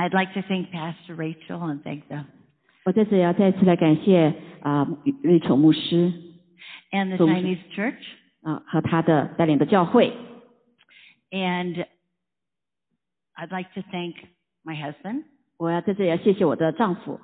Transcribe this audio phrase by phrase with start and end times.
[0.00, 2.24] I'd like to thank Pastor Rachel and thank the
[2.84, 4.86] 我在这里要再次来感谢啊
[5.22, 6.12] 瑞丑牧师
[6.92, 8.02] and the 总是 Chinese church
[8.42, 10.12] 啊和他的带领的教会。
[11.30, 11.84] and
[13.34, 14.16] I'd like to thank
[14.64, 15.24] my husband.
[15.58, 17.20] 我要在这里要谢谢我的丈夫，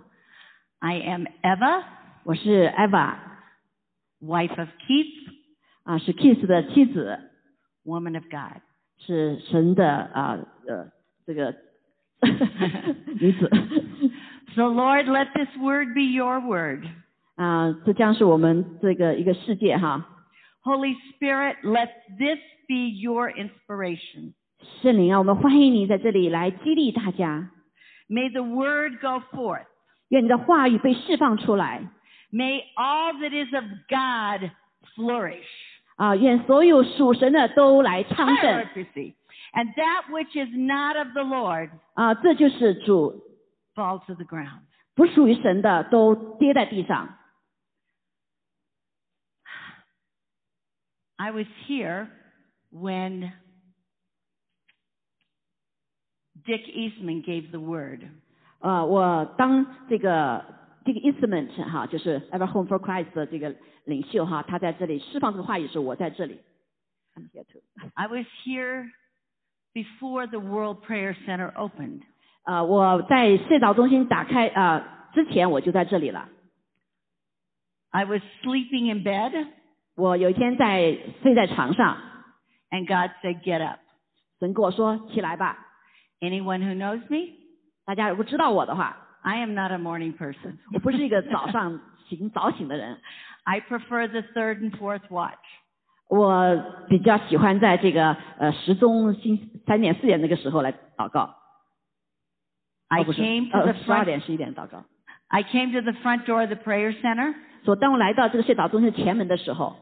[0.81, 1.85] I am Eva,
[2.25, 3.17] 我是 Eva
[4.21, 5.33] wife of Keith,
[5.85, 7.19] 啊，是 Kiss 的妻子，
[7.85, 8.63] woman of God.
[8.99, 10.91] 是神的啊呃
[11.27, 11.66] 这个女子
[14.55, 16.85] So Lord, let this word be your word.
[17.37, 20.07] 啊，这将是我们这个一个世界哈。
[20.63, 21.89] Holy Spirit, let
[22.19, 22.39] this
[22.69, 24.35] be your inspiration.
[24.83, 27.51] 圣灵啊，我们欢迎你在这里来激励大家，
[28.09, 29.67] May the word go forth.
[30.09, 31.83] 愿你的话语被释放出来
[32.31, 34.51] May all that is of God
[34.95, 35.49] flourish.
[35.97, 36.15] 啊！
[36.17, 39.15] 愿所有属神的都来昌盛 Leprosy.
[39.54, 41.72] And that which is not of the Lord
[43.76, 44.62] falls to the ground.
[51.20, 52.10] I was here
[52.72, 53.34] when
[56.46, 58.08] Dick Eastman gave the word.
[58.60, 60.44] 呃，我当这个
[60.86, 66.40] 这个 instrument 哈，就是 Every Home for Christ 的这个领袖哈，他在这里释放这个话语时，我在这里。
[67.16, 67.62] I'm here too.
[67.96, 68.90] I was here
[69.77, 72.03] before the World Prayer Center opened.
[72.45, 74.85] 呃，我在圣祷中心打开呃
[75.15, 76.29] 之前我就在这里了。
[77.91, 79.47] I was sleeping in bed
[79.95, 81.99] 我有一天在睡在床上，
[82.71, 83.79] and God said, Get up.
[84.41, 85.59] 神跟我说起来吧。
[86.21, 87.35] Anyone who knows me,
[87.85, 90.57] 大家如果知道我的话， I am not a morning person.
[90.73, 91.79] 我 不是一个早上
[92.09, 93.01] 醒早醒的人，
[93.45, 95.39] I prefer the third and fourth watch.
[96.10, 101.36] 我比较喜欢在这个呃时钟星三点四点那个时候来祷告。
[102.88, 104.86] I came to 呃 the 十二 front 点十一点祷告。
[105.28, 107.34] I came to the front door of the prayer center
[107.64, 109.76] 所当我来到这个圣祷中心的前门的时候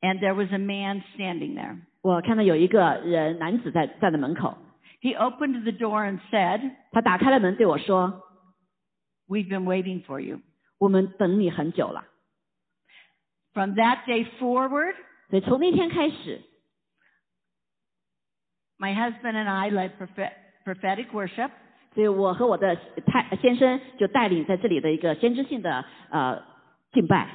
[0.00, 1.76] ，and there was a man standing there.
[2.00, 4.56] 我看到有一个人男子在站在门口
[5.02, 8.22] ，He opened the door and said, 他打开了门对我说
[9.28, 10.40] We've been waiting for you.：“
[10.78, 12.04] 我们等你很久了。
[13.53, 14.95] From that day forward,
[15.29, 16.41] ”所以从那天开始，
[18.77, 21.51] my husband and I led prophet- prophetic worship
[21.95, 22.75] 所以我和我的
[23.07, 26.43] 太先生就带领在这里的一个先知性的呃
[26.91, 27.27] 敬拜，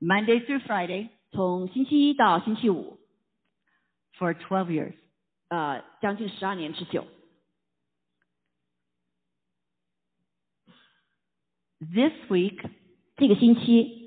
[0.00, 2.98] Monday through Friday 从星期一到星期五，
[4.18, 4.94] for 12 years.
[5.48, 7.06] 呃，将近十二年之久。
[11.80, 12.60] This week,
[13.16, 14.03] 这个星期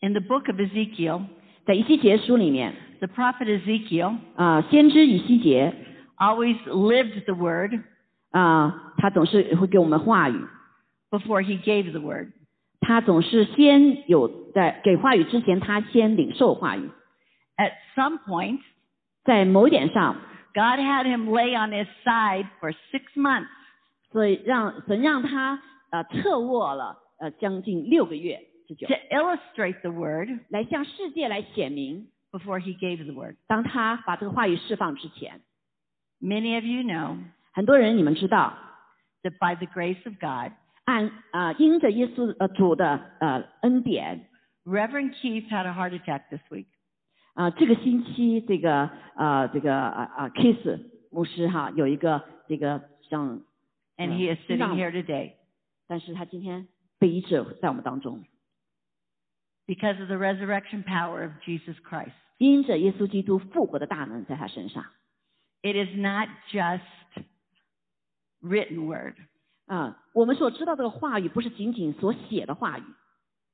[0.00, 1.22] in the book of Ezekiel,
[1.64, 5.72] 在以西结书里面， the prophet Ezekiel 啊、先知以西结
[6.16, 7.72] always lived the word
[8.30, 10.46] 啊、他总是会给我们话语，
[11.10, 12.28] before he gave the word.
[12.80, 16.90] 他总是先有在给话语之前，他先领受话语，
[17.56, 18.60] At some point,
[19.24, 20.16] 在某一点上，
[20.54, 23.48] God had him lay on his side for six months
[24.12, 25.60] 所以让神让他
[25.90, 33.36] 呃侧卧了呃将近六个月 之久 to，illustrate the word 来向世界来显明， before he gave the word.
[33.46, 35.40] 当他把这个话语释放之前，
[36.20, 37.18] Many of you know
[37.52, 38.54] 很多人你们知道，
[39.22, 40.52] that by the grace of God,
[40.84, 44.28] 按啊、因着耶稣呃主的呃恩典
[44.64, 46.66] Reverend Keith had a heart attack this week.
[47.34, 50.80] 啊、这个星期这个呃这个啊啊 Kiss
[51.10, 53.42] 牧师哈有一个这个像，
[53.98, 54.74] And Uh, he is sitting no.
[54.74, 55.32] here today
[55.88, 58.24] 但是他今天被医治在我们当中，
[59.66, 62.12] because of the resurrection power of Jesus Christ.
[62.38, 64.84] 因着耶稣基督复活的大能在他身上
[65.62, 66.82] It is not just
[68.42, 69.14] written word.
[69.66, 72.84] 啊、我们所知道这个话语不是仅仅所写的话语，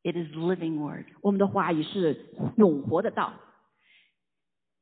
[0.03, 1.07] It is living word.
[1.23, 2.27] 我们的话语是
[2.57, 3.33] 永活的道。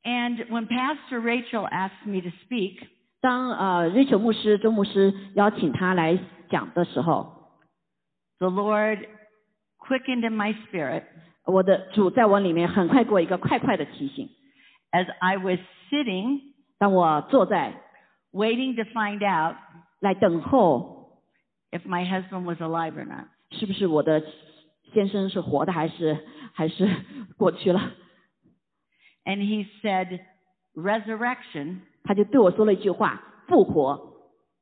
[0.03, 2.87] And when Pastor Rachel asked me to speak,
[3.21, 6.17] 当呃 Rachel 牧师周牧师邀请他来
[6.49, 7.61] 讲的时候，
[8.39, 9.07] the Lord
[9.85, 11.03] quickened in my spirit
[11.45, 14.29] 我的主在我里面很快给我一个快快的提醒。
[14.91, 15.59] as I was
[15.89, 16.41] sitting
[16.77, 17.81] 当我坐在
[18.31, 19.55] waiting to find out
[19.99, 21.21] 来等候，
[21.71, 23.25] if my husband was alive or not.
[23.51, 24.23] 是不是我的
[24.93, 26.17] 先生是活的还是
[26.53, 26.89] 还是
[27.37, 27.91] 过去了？
[29.25, 30.21] And he said,
[30.73, 34.15] resurrection 他就对我说了一句话：复活，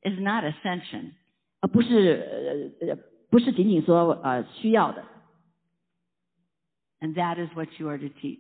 [0.04, 1.12] is not ascension.
[1.62, 2.98] 而不是呃呃
[3.30, 5.04] 不是仅仅说呃需要的。
[7.04, 8.40] And that is what you are to teach.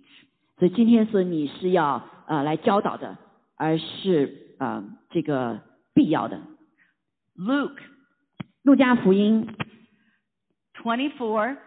[0.57, 3.17] 所以今天是你是要呃来教导的，
[3.55, 5.61] 而是呃这个
[5.93, 6.41] 必要的。
[7.37, 7.79] Luke
[8.63, 9.47] 路加福音
[10.83, 11.57] 24,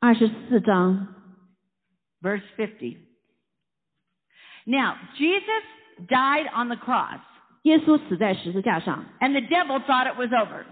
[0.00, 1.08] 二十四章
[2.20, 2.98] verse 50.
[4.66, 5.64] Now, Jesus
[6.06, 7.20] died on the cross,
[7.62, 10.64] 耶稣死在十字架上， and the devil thought it was over.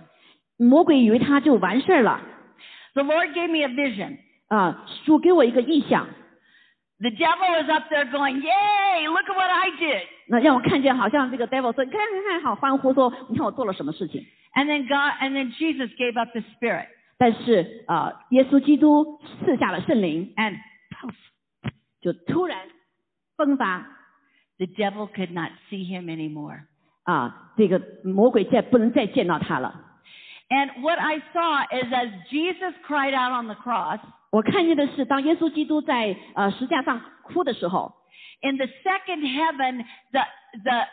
[0.58, 2.20] 魔鬼以为他就完事儿了
[2.92, 4.18] The Lord gave me a vision.
[4.50, 4.86] 啊！
[5.04, 6.06] 主给我一个意象，
[6.98, 10.02] The devil is up there going, Yay, look at what I did.
[10.28, 14.24] 那让我看见好像这个 devil 说，你看看看，好欢呼说，你看我做了什么事情。
[14.54, 16.86] And then God, and then Jesus gave up the spirit.
[17.18, 20.56] 但是啊，耶稣基督赐下了圣灵， And
[20.90, 21.70] poof,
[22.00, 22.58] 就突然
[23.36, 23.86] 迸发
[24.58, 26.60] the devil could not see him anymore.
[27.04, 29.82] 啊，这个魔鬼再不能再见到他了。
[30.48, 33.98] And what I saw is as Jesus cried out on the cross,
[34.31, 37.93] 我看见的是，当耶稣基督在呃石架上哭的时候
[38.41, 40.21] ，in the second heaven, the,
[40.63, 40.87] the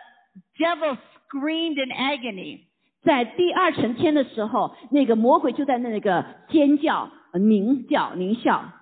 [0.59, 0.97] devil
[1.31, 2.63] screamed in agony.
[3.03, 8.73] 在第二层天的时候，那个魔鬼就在那个尖叫、呃狞叫、狞笑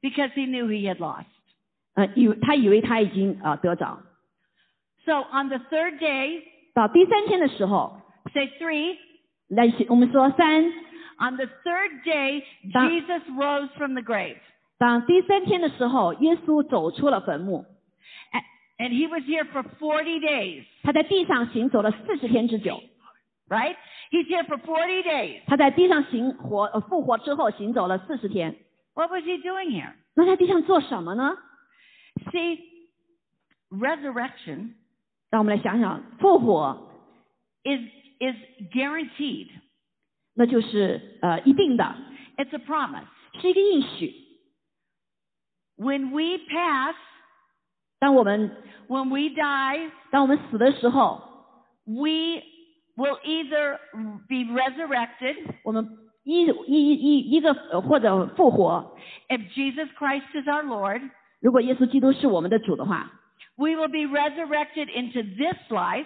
[0.00, 1.26] ，because he knew he had lost.
[1.94, 3.98] 呃，以为他以为他已经呃得着。
[5.04, 8.00] So on the third day, 到第三天的时候
[8.32, 8.96] ，say three,
[9.48, 10.72] 来我们说三，
[11.19, 12.43] on the third day,
[12.73, 14.37] That- Jesus rose from the grave.
[14.77, 17.65] 当第三天的时候，耶稣走出了坟墓，
[18.31, 22.81] A- And he was here for 40 days, 他在地上行走了四十天之久。
[23.49, 23.75] right?
[24.11, 25.41] He's here for 40 days.
[25.47, 28.55] 他在地上行活呃复活之后行走了四十天。
[28.93, 29.93] What was he doing here?
[30.15, 31.35] 那在地上做什么呢？
[32.31, 32.59] See,
[33.69, 34.73] resurrection
[35.29, 36.89] 让我们来想想，复活
[37.63, 37.79] is,
[38.19, 38.35] is
[38.71, 39.47] guaranteed.
[40.35, 41.95] 那就是呃一定的，
[42.37, 43.05] It's a promise.
[43.41, 44.13] 是一个应许。
[45.77, 46.95] When we pass,
[47.99, 48.51] 当我们
[48.87, 51.21] when we die, 当我们死的时候，
[51.85, 52.41] we
[52.95, 53.77] will either
[54.27, 55.87] be resurrected 我们
[56.23, 58.95] 一一一一一个呃或者复活。
[59.29, 61.09] if Jesus Christ is our Lord.
[61.41, 63.11] 如果耶稣基督是我们的主的话，
[63.55, 66.05] We will be resurrected into this life,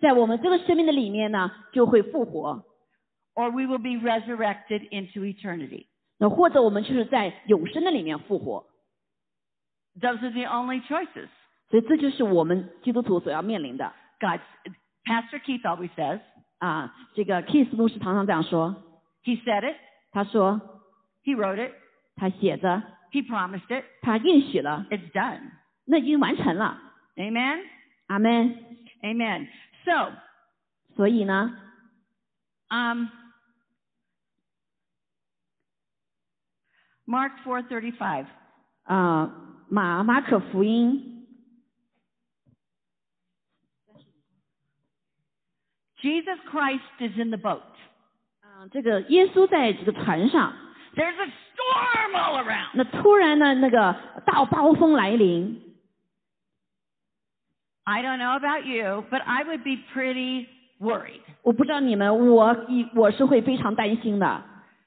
[0.00, 2.64] 在我们这个生命的里面呢，就会复活。
[3.38, 5.86] or we will be resurrected into eternity.
[6.18, 8.66] 那或者我们就是在永生的里面复活。
[10.00, 11.28] Those are the only choices.
[11.70, 14.40] 所以这就是我们基督徒所要面临的 God,
[15.04, 16.20] Pastor Keith always says,
[16.58, 16.94] 啊。
[17.14, 18.74] 这个 Kiss 牧师常常这样说，
[19.24, 19.76] he said it,
[20.12, 20.60] 他说
[21.24, 21.72] he wrote it,
[22.16, 22.82] 他写着，
[23.12, 25.40] he promised it, 他应许了， it's done.
[25.84, 26.80] 那已经完成了。
[27.16, 27.60] Amen?
[28.06, 28.56] 阿门。
[29.02, 29.48] Amen.
[29.84, 30.12] So,
[30.96, 31.56] 所以呢，
[32.70, 33.06] um,
[37.08, 38.26] Mark 4:35.
[38.84, 39.30] 啊，
[39.68, 41.26] 马马可福音
[46.00, 47.62] Jesus Christ is in the boat.
[48.42, 50.52] 啊，这个耶稣在这个船上，
[50.94, 52.70] There's a storm all around.
[52.74, 55.62] 那突然呢，那个大暴风来临。
[57.84, 60.46] I don't know about you, but I would be pretty
[60.78, 61.20] worried.
[61.42, 64.42] 我不知道你们，我一我是会非常担心的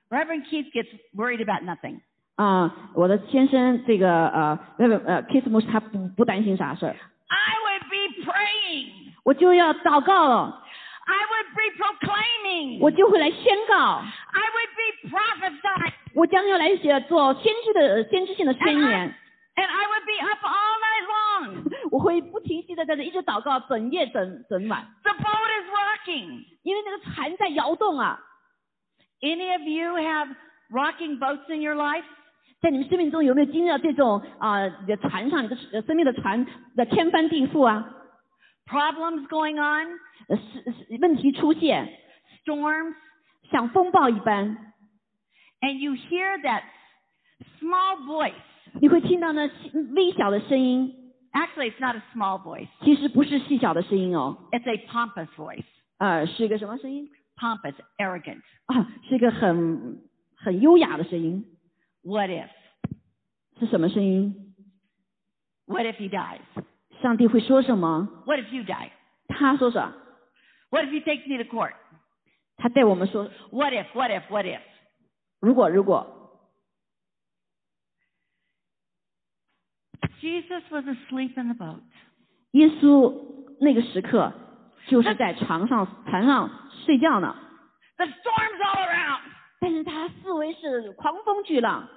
[0.09, 1.99] Reverend Keith gets worried about nothing.
[2.35, 2.91] 啊。
[2.93, 6.95] 我的先生这个呃那个呃 Kiss 牧师他不不担心啥事儿，
[7.27, 9.13] I would be praying.
[9.23, 10.63] 我就要祷告了，
[11.05, 12.79] I would be proclaiming.
[12.81, 14.01] 我就会来宣告，
[14.31, 15.93] I would be prophesying.
[16.15, 19.15] 我将要来写做先知的先知性的宣 And I, 言，
[19.55, 21.89] and I would be up all night long.
[21.91, 26.45] 我会不停息的在这一直祷告，整夜整整晚， The boat is rocking.
[26.63, 28.19] 因为那个船在摇动啊。
[29.21, 30.29] Any of you have
[30.71, 32.05] rocking boats in your life?
[32.61, 37.93] 在你们生命中有没有经历到这种啊、你的船上，你的呃生命的船的天翻地覆啊？
[38.65, 39.99] Problems going on?
[40.27, 41.87] 呃，是是问题出现，
[42.43, 42.95] Storms?
[43.51, 44.73] 像风暴一般，
[45.61, 46.63] And you hear that
[47.61, 48.33] small voice.
[48.81, 52.67] 你会听到那细微小的声音， Actually, it's not a small voice.
[52.81, 55.63] 其实不是细小的声音哦， It's a pompous voice.
[55.99, 58.41] 呃，是一个什么声音 Pompous, arrogant.
[58.65, 58.91] 啊？
[59.07, 60.01] 是一个很
[60.35, 61.45] 很优雅的声音，
[62.03, 62.49] What if?
[63.59, 64.55] 是什么声音？
[65.65, 66.39] What if he dies?
[67.01, 68.07] 上帝会说什么？
[68.25, 68.91] What if you die?
[69.27, 69.93] 他说啥？
[70.69, 71.73] What if he takes me to court?
[72.57, 74.61] 他对我们说， What if, what if, what if?
[75.39, 76.13] 如果如果
[80.21, 81.81] Jesus was asleep in the boat.
[82.51, 83.13] 耶稣
[83.59, 84.33] 那个时刻
[84.87, 86.49] 就是在床上船上
[86.85, 87.35] 睡觉呢，
[87.97, 89.21] The storm's all around.
[89.61, 91.89] 但是他四围是狂风巨浪。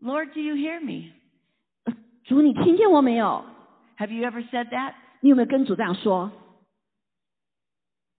[0.00, 1.12] Lord, do you hear me?
[2.24, 3.44] 主，你听见我没有？
[3.96, 4.94] Have you ever said that?
[5.20, 6.30] 你有没有跟主这样说？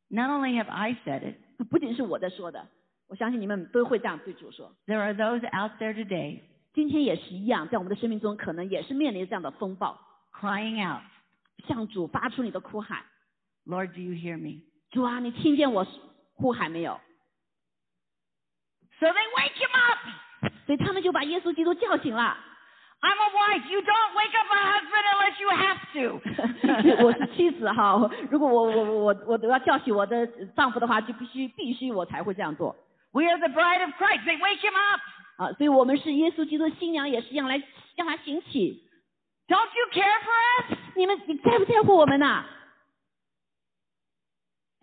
[0.10, 1.36] Not only have I said it,
[1.70, 2.68] 不仅是我在说的，
[3.08, 4.76] 我相信你们都会这样对主说。
[4.88, 6.42] there are those out there today
[6.74, 9.98] 今天也是一样，在我们的生命中，可能也是面临这样的风暴，
[10.34, 11.02] crying out,
[11.68, 13.04] 向主发出你的哭喊。
[13.66, 14.64] Lord, do you hear me?
[14.92, 15.86] 主啊，你听见我
[16.35, 17.01] 呼喊没有
[19.01, 19.99] ？So they wake him up.
[20.67, 22.37] 所以他们就把耶稣基督叫醒了。
[23.01, 23.71] I'm a wife.
[23.71, 27.05] You don't wake up a husband unless you have to.
[27.05, 30.27] 我是妻子哈，如果我我我我都要叫醒我的
[30.57, 32.75] 丈夫的话，就必须必须我才会这样做
[33.13, 34.25] we are the bride of Christ.
[34.25, 35.01] They wake him up.
[35.37, 35.53] 啊。
[35.53, 37.63] 所以我们是耶稣基督的新娘，也是一样来
[37.97, 38.83] 让他兴起。
[39.49, 40.79] Don't you care for us?
[40.97, 42.47] 你们你在不在乎我们呐、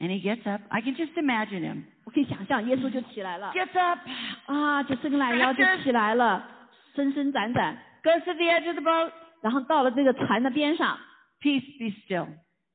[0.01, 0.61] And he gets up.
[0.69, 1.85] I can just imagine him.
[2.05, 3.99] 我可以想象耶稣就起来了 Gets up,
[4.47, 6.47] 啊，就伸懒腰就起来了，
[6.95, 9.11] 伸伸展展， goes to the edge of the boat.
[9.41, 10.99] 然后到了这个船的边上，
[11.41, 12.29] Peace, be still.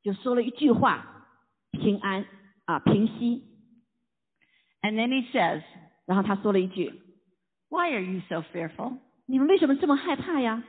[0.03, 1.05] 就说了一句话：
[1.71, 2.25] 平安
[2.65, 3.43] 啊，平息。
[4.81, 5.61] And then he says,
[6.07, 6.91] 然后他说了一句
[7.69, 8.97] Why are you so fearful?：“
[9.27, 10.63] 你们为什么这么害怕呀？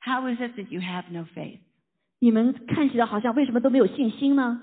[0.00, 1.60] How is it that you have no faith?
[2.18, 4.60] 你们看起来好像为什么都没有信心呢？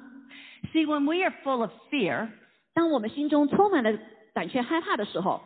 [0.72, 2.30] See, when we are full of fear,
[2.74, 3.98] 当我们心中充满了
[4.34, 5.42] 胆怯、害怕的时候，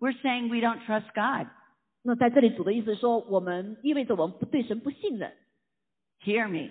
[0.00, 1.48] we're saying we don't trust God.
[2.02, 5.32] 那在这里主的意思是说，我们意味着我们不对神不信任。
[6.24, 6.70] Hear me.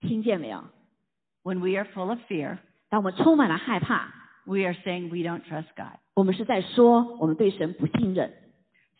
[0.00, 0.64] 听见没有？
[1.42, 2.58] When we are full of fear,
[2.88, 4.12] 当我们充满了害怕，
[4.44, 5.98] we are saying we don't trust God.
[6.14, 8.32] 我们是在说我们对神不信任。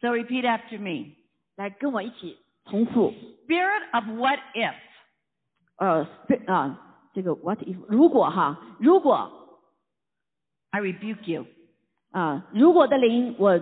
[0.00, 1.16] So repeat after me.
[1.56, 3.12] 来跟我一起重复，
[3.46, 4.75] Spirit of what if?
[5.76, 9.30] 呃，对啊， 这个 what if 如果哈，如果
[10.70, 11.46] I rebuke you.
[12.11, 13.58] 啊，如果的灵我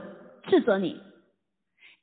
[0.48, 1.00] 斥责你，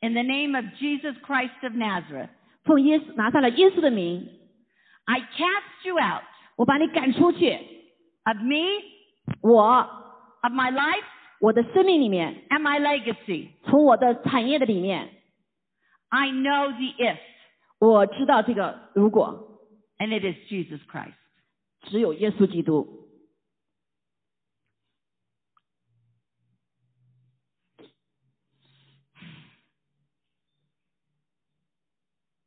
[0.02, 2.30] In the name of Jesus Christ of Nazareth,
[2.64, 4.28] 奉耶稣拿下了耶稣的名，
[5.06, 6.24] I cast you out
[6.56, 7.52] 我把你赶出去。
[8.26, 8.84] of me,
[9.42, 9.64] 我
[10.42, 11.04] of my life,
[11.40, 13.50] 我的生命里面， and my legacy.
[13.66, 15.10] 从我的产业的里面，
[16.10, 17.18] I know the if,
[17.80, 19.60] 我知道这个如果
[20.00, 21.14] and it is Jesus Christ.
[21.84, 22.96] 只有耶稣基督。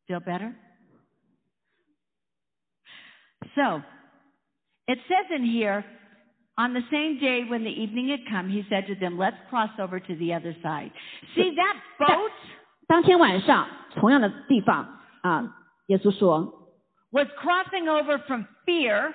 [0.09, 0.55] Feel better?
[3.55, 3.83] So,
[4.87, 5.85] it says in here,
[6.59, 9.71] on the same day when the evening had come, he said to them, Let's cross
[9.79, 10.93] over to the other side.
[11.35, 12.31] See that boat
[12.89, 15.57] 当天晚上，同样的地方啊，
[15.87, 16.71] 耶稣说，
[17.11, 19.15] was crossing over from fear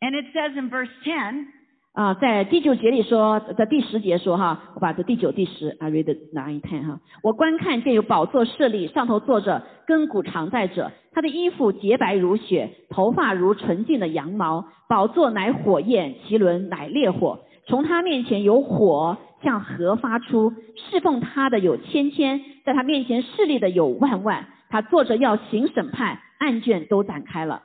[0.00, 1.46] And it says in verse ten
[1.92, 27.64] 啊，在第九节里说，在第十节说哈，我把这第九、第十，I read nine ten 哈，我观看见有宝座设立，上头坐着亘古常在者，他的衣服洁白如雪，头发如纯净的羊毛，宝座乃火焰，其轮乃烈火，从他面前有火向河发出，侍奉他的有千千，在他面前势力的有万万，他坐着要行审判，案卷都展开了。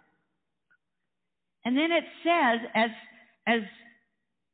[1.65, 2.91] and then it says, as,
[3.47, 3.63] as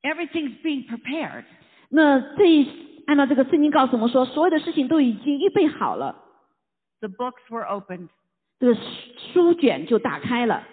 [0.04, 1.44] everything's being prepared,
[1.90, 2.68] 那这一
[3.06, 6.24] 按照这个圣经告诉我们说，所有的事情都已经预备好了
[7.02, 8.08] ，the books were opened.
[8.60, 8.82] 这个书
[9.34, 10.64] 书卷就打开了。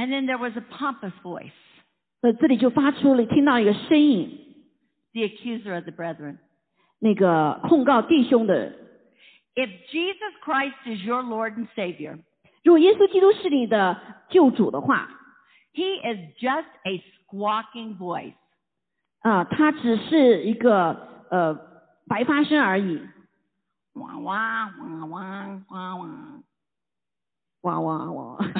[0.00, 1.50] And then there was a pompous voice,
[2.20, 4.28] 呃，这里就发出了听到一个声音，
[5.12, 6.38] the accuser of the brethren.
[6.98, 8.72] 那个控告弟兄的，
[9.54, 12.18] If Jesus Christ is your Lord and Savior,
[12.62, 15.08] 如果耶稣基督是你的救主的话，
[15.72, 18.34] He is just a squawking voice.
[19.20, 21.54] 啊，他只是一个呃
[22.06, 23.00] 白发声而已，
[23.94, 26.42] Wah, wah, wah, wah, wah, wah.
[27.63, 28.37] wah wah wah.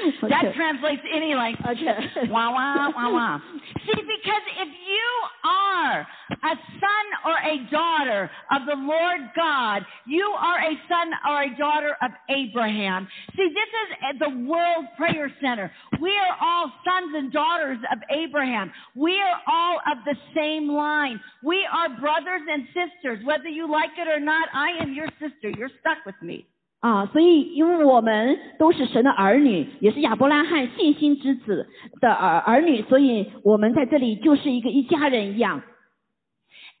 [0.22, 0.28] okay.
[0.28, 1.78] That translates any language.
[1.80, 2.28] Okay.
[2.30, 3.38] wah wah wah wah.
[3.86, 5.08] See, because if you
[5.44, 11.42] are a son or a daughter of the Lord God, you are a son or
[11.42, 13.08] a daughter of Abraham.
[13.36, 13.70] See, this
[14.12, 15.70] is the World Prayer Center.
[16.00, 18.72] We are all sons and daughters of Abraham.
[18.94, 21.20] We are all of the same line.
[21.42, 23.24] We are brothers and sisters.
[23.24, 25.50] Whether you like it or not, I am your sister.
[25.50, 26.46] You're stuck with me.
[26.80, 31.68] 啊，所以因为我们都是神的儿女，也是亚伯拉罕信心之子
[32.00, 35.62] 的儿儿女，所以我们在这里就是一个一家人一样。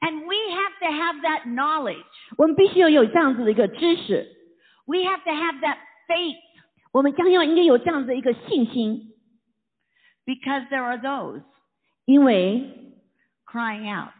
[0.00, 2.02] And we have to have that knowledge.
[2.38, 4.26] 我们必须要有这样子的一个知识
[4.86, 5.76] ，We have to have that
[6.08, 6.36] faith
[6.92, 9.12] 我们将要应该有这样子的一个信心
[10.24, 11.42] ，because there are those
[12.06, 12.64] 因为
[13.44, 14.14] crying out,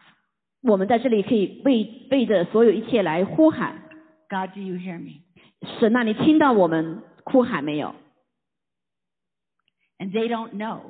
[0.61, 3.81] 我们在这里可以为为着所有一切来呼喊。
[4.29, 5.23] God, do you hear me?
[5.78, 7.94] 神啊，你听到我们哭喊没有？
[9.98, 10.80] And they don't know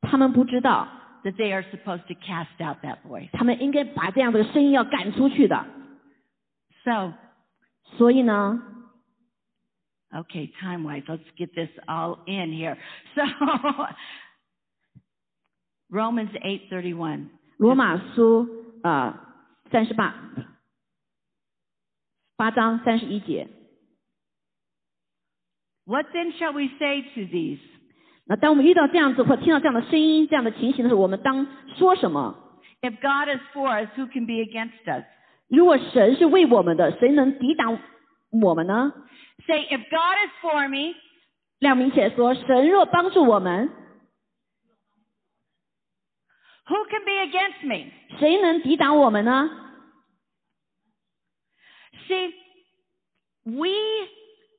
[0.00, 0.88] 他们不知道，
[1.24, 3.28] that they are supposed to cast out that voice.
[3.32, 5.66] 他们应该把这样的声音要赶出去的。
[6.84, 7.12] So,
[7.96, 8.62] 所以呢，
[10.10, 12.78] okay, time wise, let's get this all in here.
[13.14, 13.22] So,
[15.90, 17.28] Romans 8:31.
[17.58, 18.46] 罗马书
[18.82, 19.18] 呃
[19.70, 20.14] 三十八
[22.36, 23.48] 八章三十一节。
[25.84, 27.58] What then shall we say to these?
[28.26, 32.34] 那当我们遇到这样子或听到这样的声音、这样的情形的时候，我们当说什么？
[32.82, 35.04] If God is for us, who can be against us?
[35.48, 37.78] 如果神是为我们的，谁能抵挡
[38.30, 38.92] 我们呢？
[39.46, 40.94] Say, if God is for me,
[41.58, 43.70] 亮明且说：神若帮助我们，
[46.66, 47.90] who can be against me?
[48.18, 49.50] 谁能抵挡我们呢？
[52.06, 52.32] See,
[53.44, 53.70] we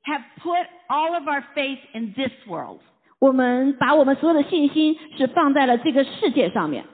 [0.04, 2.80] have put all of our faith in this world.
[3.19, 6.86] 我们把我们所有的信心是放在了这个世界上面，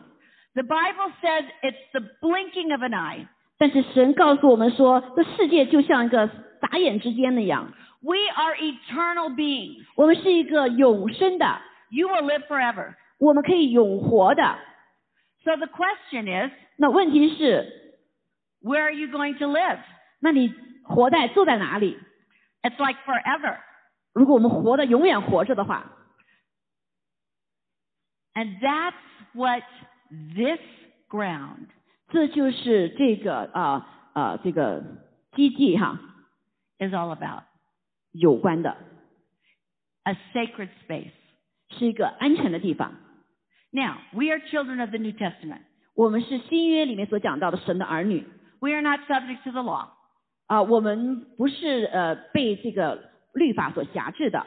[0.54, 3.28] The Bible says it's the blinking of an eye.
[3.58, 6.28] 但是神告诉我们说，这世界就像一个
[6.62, 9.86] 眨眼之间那样， We are eternal beings.
[9.96, 12.96] 我们是一个永生的， You will live forever.
[13.20, 14.58] 我们可以永活的。
[15.44, 17.94] So the question is, 那问题是，
[18.64, 19.78] where are you going to live?
[20.20, 20.54] 那你
[20.84, 21.98] 活在住在哪里？
[22.62, 23.60] It's like forever.
[24.14, 25.92] 如果我们活的永远活着的话，
[28.34, 28.94] And that's
[29.34, 29.64] what
[30.10, 30.60] this
[31.10, 31.68] ground
[32.10, 34.84] 这就是这个啊啊、这个
[35.34, 36.00] 基地哈
[36.80, 37.44] is all about.
[38.12, 38.78] 有关的，
[40.04, 41.12] A sacred space.
[41.70, 42.94] 是一个安全的地方。
[43.72, 45.62] Now, we are children of the New Testament.
[45.96, 48.26] 我们是新约里面所讲到的神的儿女
[48.60, 49.90] We are not subject to the law.
[50.50, 54.46] 啊、我们不是呃被这个律法所辖制的，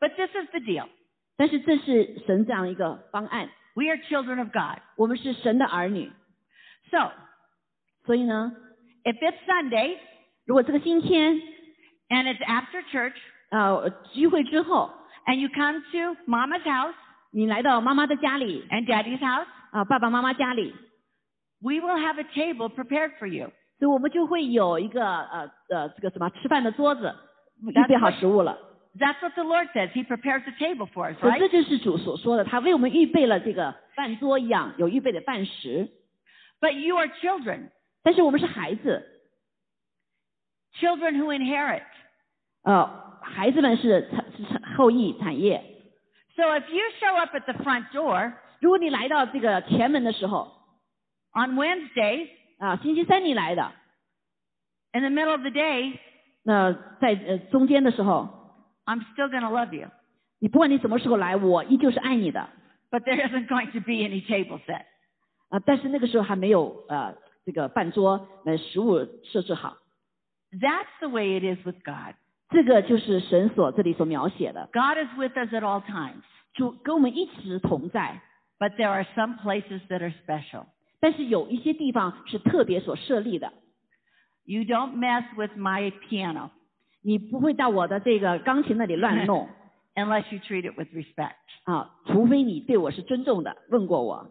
[0.00, 0.88] But this is the deal.
[1.36, 4.80] 但是这是神这样一个方案， We are children of God.
[4.96, 6.10] 我们是神的儿女，
[6.90, 7.12] So,
[8.04, 8.56] 所以呢，
[9.04, 9.98] if it's Sunday
[10.46, 11.08] 如果这个星期
[12.08, 13.14] and it's after church
[13.50, 14.90] 呃聚会之后，
[15.26, 16.94] and you come to mama's house
[17.30, 20.74] 你来到妈妈的家里 and daddy's house, 啊、爸爸妈妈家里，
[21.60, 23.52] we will have a table prepared for you.
[23.80, 27.14] 所以我们就会有一个呃呃这个什么吃饭的桌子，
[27.62, 28.58] 预备好食物了。
[28.98, 29.90] That's what the Lord says.
[29.90, 31.38] He prepares a table for us, 所以 right?
[31.38, 35.90] 这就是主所说的，他为我们预备了这个饭桌一样，有预备的饭食。
[36.60, 37.68] But you are children,
[38.02, 39.06] 但是我们是孩子，
[40.80, 41.82] children who inherit.
[42.62, 45.62] 呃，孩子们是产是产后裔产业。
[46.34, 50.50] So if you show up at the front door 如果你来到这个前门的时候，
[51.34, 52.28] on Wednesdays
[52.60, 53.72] 啊，星期三你来的，
[54.92, 55.98] in the middle of the day,
[56.42, 58.28] 那在呃中间的时候，
[58.84, 59.88] I'm still going to love you.
[60.38, 62.48] 你不管你什么时候来，我依旧是爱你的。
[62.90, 64.84] But there isn't going to be any table set.
[65.48, 69.76] 啊，但是那个时候还没有呃这个饭桌呃食物设置好，
[70.52, 72.14] That's the way it is with God.
[72.50, 76.22] 这个就是神所这里所描写的， God is with us at all times.
[76.54, 78.22] 主跟我们一直同在。
[78.58, 80.66] But there are some places that are special.
[81.00, 83.52] 但是有一些地方是特别所设立的，
[84.44, 86.50] You don't mess with my piano
[87.02, 89.48] 你不会到我的这个钢琴那里乱弄
[89.94, 91.36] unless you treat it with respect.
[91.64, 94.30] 啊，除非你对我是尊重的，问过我。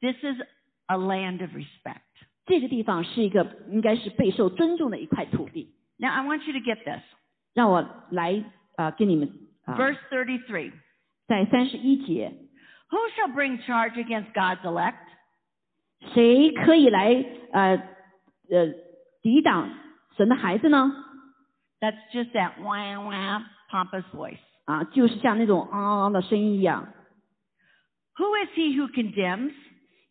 [0.00, 0.40] This is
[0.86, 2.02] a land of respect.
[2.46, 5.74] 这个地方是一个应该是备受尊重的一块土地。
[5.98, 7.02] Now I want you to get this.
[7.54, 8.44] 让我来
[8.76, 9.32] 啊、给你们
[9.64, 10.72] 啊 Verse 33.
[11.26, 12.32] 在三十一节，
[12.90, 14.94] Who shall bring charge against God's elect?
[16.14, 17.76] 谁可以来呃
[18.50, 18.66] 呃
[19.22, 19.70] 抵挡
[20.16, 20.92] 神的孩子呢？
[21.80, 24.38] That's just that wah wah pompous voice.
[24.64, 26.88] 啊，就是像那种嗷嗷的声音一样。
[28.16, 29.52] Who is he who condemns?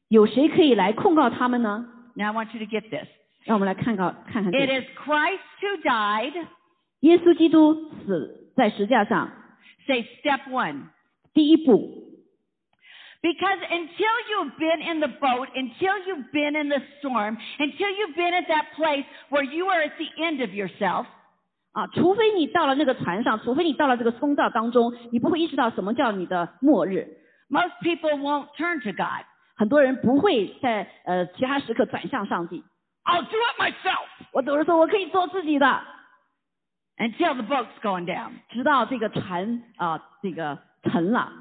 [0.09, 1.85] 有谁可以来控告他们呢？
[2.15, 3.07] Now I want you to get this.
[3.45, 6.47] 让我们来看看看看这 It 个 is Christ who died.
[7.01, 9.31] 耶稣基督死在十字架上，
[9.87, 10.89] Say step one.
[11.33, 12.08] 第一步，
[13.21, 18.15] Because until you've been in the boat, until you've been in the storm, until you've
[18.15, 21.07] been at that place where you are at the end of yourself,
[21.73, 27.07] 啊，除非你到了那个船上，除非你到了这个通道当中，你不会意识到什么叫你的末日。
[27.49, 29.25] most people won't turn to God.
[29.55, 32.63] 很多人不会在呃其他时刻转向上帝。
[33.05, 35.81] I'll do it myself 我总是说我可以做自己的，
[36.97, 38.31] until the boat's going down.
[38.49, 41.31] 直到这个船啊、这个沉了，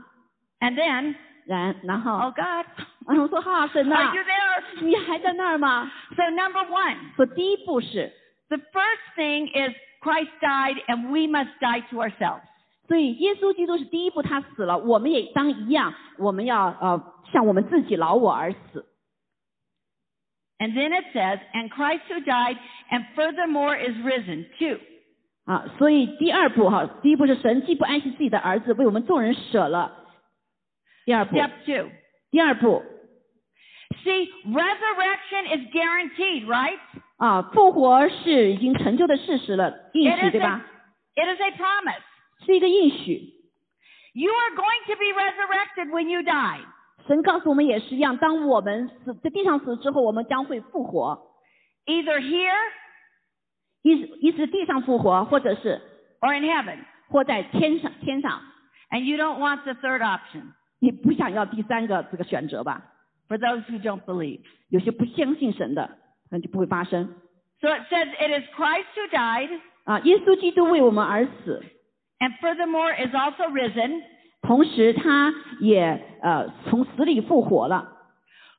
[0.61, 1.15] And then,
[1.49, 2.67] 然然后 oh God,
[3.07, 4.85] 然后说哈神呐、 are you there?
[4.85, 5.91] 你还在那儿吗？
[6.17, 8.13] So number one, 说第一步是，
[8.49, 12.43] the first thing is Christ died and we must die to ourselves.
[12.87, 18.87] 所以耶稣基督是第一步，他死了，我们也当一样，我们要呃向我们自己老我而死。
[20.59, 22.57] And then it says, and Christ who died
[22.91, 24.47] and furthermore is risen.
[24.59, 24.79] Two.
[25.47, 29.98] 啊，所以第二步哈，第一步是神既不爱惜自己的儿子，为我们众人舍了。
[31.09, 31.91] 第二步， Step two.
[32.31, 32.83] 第二步
[34.03, 36.79] See, resurrection is guaranteed, right?
[37.17, 40.65] 啊，复活是已经成就的事实了，应 It 许 is 对吧？
[41.15, 42.03] a, it is a promise.
[42.45, 43.33] 是一个应许。
[44.15, 46.61] You are going to be resurrected when you die.
[47.07, 51.31] 神告诉我们也是一样，当我们死在地上死之后，我们将会复活，
[51.87, 52.53] Either here
[53.83, 55.81] 一一是地上复活，或者是
[56.21, 56.79] or in heaven.
[57.09, 58.41] 或在天上天上。
[58.91, 62.83] And you don't want the third option 你不想要第三个这个选择吧？
[63.29, 64.41] for those who don't believe.
[64.69, 65.99] 有些不相信神的，
[66.31, 67.15] 那就不会发生
[67.61, 70.01] So it says it is Christ who died 啊。
[70.01, 71.63] 耶稣基督为我们而死，
[72.19, 74.03] and furthermore is also risen,
[74.43, 77.93] 同时他也呃从死里复活了，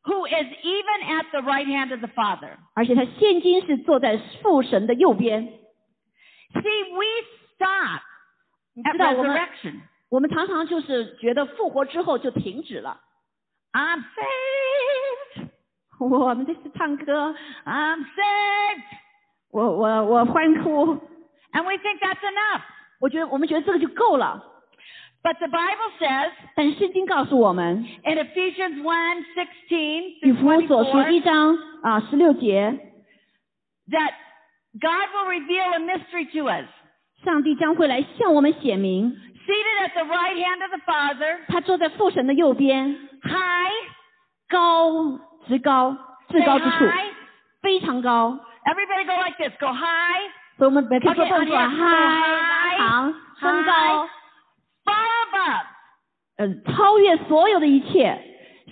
[0.04, 2.58] who is even at the right hand of the Father.
[2.74, 5.44] 而且他现今是坐在父神的右边。
[6.54, 7.06] See, we
[7.54, 8.02] stop
[8.74, 9.82] 你 at 知道我们 resurrection.
[10.10, 13.00] 我们常常就是觉得复活之后就停止了。
[13.74, 15.50] I'm saved.
[16.00, 18.84] 我们这是唱歌， I'm saved.
[19.52, 20.98] 我我我欢呼，
[21.54, 22.62] And we think that's enough.
[23.00, 24.52] 我觉得我们觉得这个就够了。
[25.24, 29.24] But the Bible says 但圣经告诉我们， in Ephesians 1
[29.70, 29.76] 16
[30.22, 32.72] 以 through 弗所书 24一章啊十六节，
[33.90, 34.14] that
[34.80, 36.68] God will reveal a mystery to us.
[37.24, 43.72] 上帝将会来向我们显明， Seated at the right hand of the Father, 他坐在父神的右边， high,
[44.50, 45.96] 高至高，
[46.30, 47.14] 至 say 高之处， high.
[47.62, 48.40] 非常高。
[48.66, 49.54] Everybody go like this.
[49.60, 54.10] Go high, 所以我们可以做 Okay, 动作， okay, 嗨， high, 长，升高，
[54.84, 55.66] far above.
[56.38, 58.20] 嗯，超越所有的一切。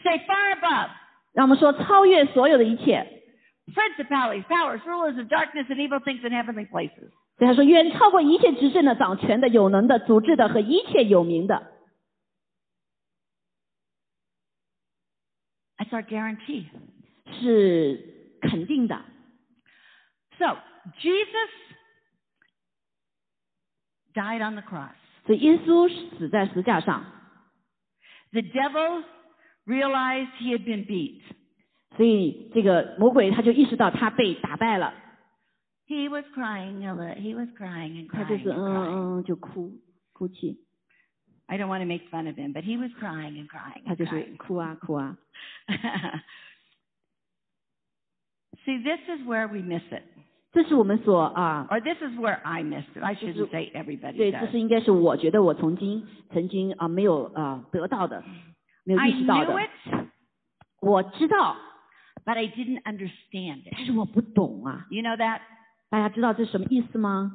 [0.04, 0.90] Say far above.
[1.34, 3.08] 让我们说，超越所有的一切。
[3.74, 7.12] Principalities, powers, rulers of darkness, and evil things in heavenly places.
[7.38, 11.72] 所以他说，远超过一切执政的、掌权的、有能的、组织的和一切有名的。
[15.78, 16.66] That's our guarantee.
[17.42, 19.02] 是肯定的。
[20.38, 20.58] So,
[21.00, 21.50] Jesus
[24.14, 24.94] died on the cross.
[25.26, 27.04] 所以耶稣死在十字架上，
[28.32, 29.04] The devil
[29.66, 31.22] realized he had been beat.
[31.98, 34.94] 所以这个魔鬼他就意识到他被打败了，
[35.88, 37.16] He was crying a little.
[37.22, 39.20] He was crying and 他就 crying 是 and 嗯 crying.
[39.20, 39.72] 嗯就哭
[40.14, 40.58] 哭泣，
[41.48, 43.94] I don't want to make fun of him, but he was crying and crying 他
[43.94, 44.38] and 就是 crying.
[44.38, 45.18] 哭啊哭啊。
[48.66, 50.04] See, this is where we miss it.
[50.54, 53.02] 这是我们所啊， Or this is where I missed it.
[53.04, 54.40] I shouldn't say everybody 对， does.
[54.42, 58.24] 这是应该是我觉得我曾经曾经啊没有啊得到的，
[58.86, 59.60] 没有 I 意识到 knew 的。
[59.60, 60.08] it,
[60.80, 61.56] 我知道，
[62.24, 63.74] but I didn't understand it.
[63.76, 64.86] 但是我不懂啊。
[64.92, 65.42] You know that?
[65.90, 67.32] 大家知道这是什么意思吗？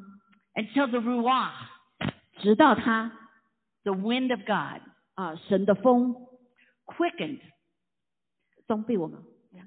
[0.54, 1.52] Until the Ruach,
[2.40, 3.12] 直到他
[3.84, 4.82] the wind of God,
[5.14, 6.14] 啊神的风
[6.86, 7.40] quickened.
[8.66, 9.22] 装备我们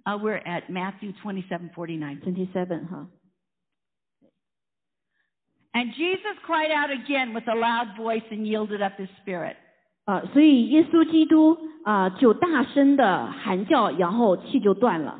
[0.05, 2.21] Uh, we're at Matthew 27, 49.
[2.21, 3.07] ，twenty seven 哈。
[5.73, 9.55] And Jesus cried out again with a loud voice and yielded up his spirit.
[10.05, 15.19] 啊，所以耶稣基督啊就大声的喊叫，然后气就断了。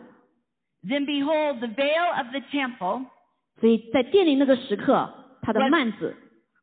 [0.83, 3.05] Then behold, the veil of the temple
[3.59, 5.69] 所以在殿里那个时刻，他的 Right.
[5.69, 6.15] 幔子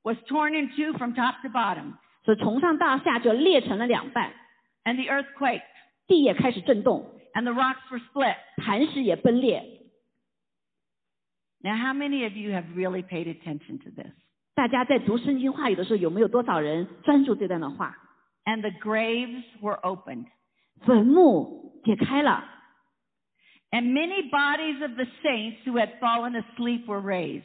[0.03, 1.95] was torn in two from top to bottom.
[2.25, 4.33] 所以从上到下就裂成了两半，
[4.85, 5.63] and the earth quaked,
[6.07, 8.37] 地也开始震动， and the rocks were split.
[8.57, 9.65] 磐石也崩裂。
[11.61, 14.13] Now, how many of you have really paid attention to this?
[14.55, 17.97] 大家在读圣经话语的时候，有没有多少人专注这段的话？
[18.45, 20.27] And the graves were opened,
[20.87, 22.45] 坟墓解开了，
[23.73, 27.45] and many bodies of the saints who had fallen asleep were raised.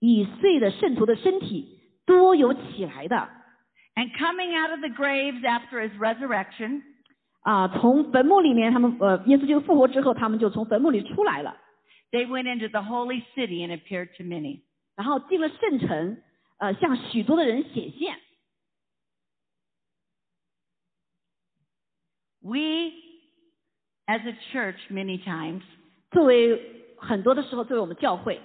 [0.00, 3.28] 已碎的圣徒的身体多有起来的
[3.96, 6.82] And coming out of the graves after his resurrection,
[7.42, 7.68] 啊！
[7.68, 11.56] 从坟墓里面，他们呃，耶稣就复活之后，他们就从坟墓里出来了，
[12.10, 14.62] they went into the holy city and appeared to many.
[14.96, 16.22] 然后进了圣城，
[16.58, 18.16] 呃，向许多的人显现。
[22.42, 22.92] We,
[24.06, 25.62] as a church, many times
[26.10, 28.40] 作为很多的时候，作为我们教会，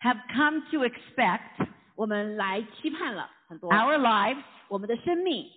[0.00, 5.48] have come to expect 我们来期盼了很多， our lives 我们的生命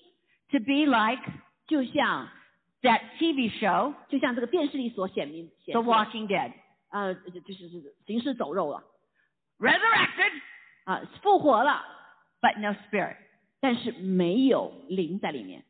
[0.52, 1.24] to be like
[1.68, 2.30] 就像
[2.82, 6.54] that TV show, 就像这个电视里所显明显 The 出来 Walking Dead.
[6.92, 8.84] 呃，就就是是行尸走肉了
[9.60, 10.42] Resurrected,
[10.86, 11.84] 啊，复活了，
[12.42, 13.18] but no spirit.
[13.60, 15.64] 但是没有灵在里面。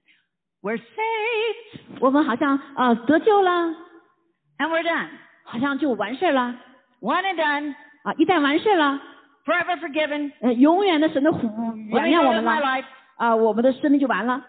[0.64, 3.52] We're saved 我们好像啊得救了，
[4.58, 5.10] and we're done.
[5.44, 6.60] 好像就完事儿了
[7.02, 8.14] One and done, 啊！
[8.18, 9.02] 一旦完事儿了，
[9.46, 10.34] forever forgiven.
[10.42, 12.86] 呃，永远的神的虎 Let 原 me 谅我 live 们 my 了 life.
[13.16, 14.46] 啊，我们的生命就完了。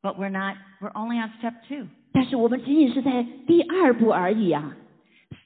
[0.00, 1.88] But we're not, we're only on step two.
[2.12, 4.76] 但是我们仅仅是在第二步而已啊。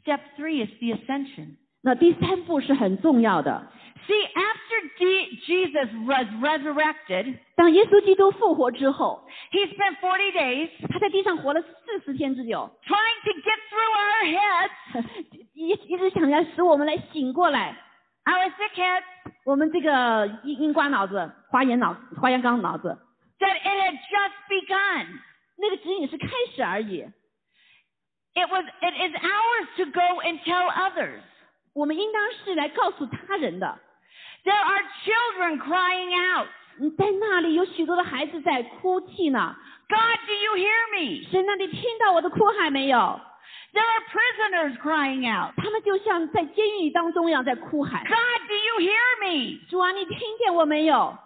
[0.04, 1.56] Step three is the ascension.
[1.82, 3.70] 那第三步是很重要的。
[4.06, 13.58] See, after D- Jesus was resurrected, 当耶稣基督复活之后， he spent 40 days 他在地上活了四十天之久， trying to get
[13.68, 17.76] through our heads, 一一直想要使我们来醒过来。
[18.24, 19.04] our thick heads,
[19.44, 22.96] 我们这个阴阴瓜脑子、花眼脑、花眼缸脑子，
[23.40, 25.06] that it had just begun.
[25.58, 27.00] 那个仅仅是开始而已。
[28.34, 31.20] It was, it is ours to go and tell others.
[31.74, 33.78] 我们应当是来告诉他人的。
[34.44, 36.48] There are children crying out,
[36.80, 39.56] 嗯，在那里有许多的孩子在哭泣呢。
[39.88, 41.28] God, do you hear me?
[41.30, 43.20] 神啊，你听到我的哭喊没有？
[43.72, 48.02] There are prisoners crying out, 他们就像在监狱当中一样在哭喊。
[48.04, 49.60] God, do you hear me?
[49.68, 51.16] 主啊，你听见我没有？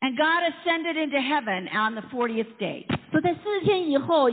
[0.00, 2.86] And God ascended into heaven on the 40th day.
[3.10, 4.30] 所以在四十天以后，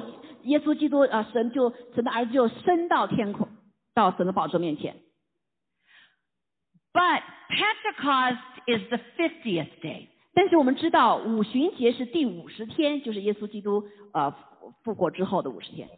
[0.47, 3.47] 耶稣基督啊，神就神的儿子就升到天空，
[3.93, 5.01] 到神的宝座面前。
[6.91, 8.37] But Pentecost
[8.67, 10.07] is the 50th day.
[10.35, 15.89] 但是我们知道五旬节是第五十天，就是耶稣基督呃复复活之后的五十天。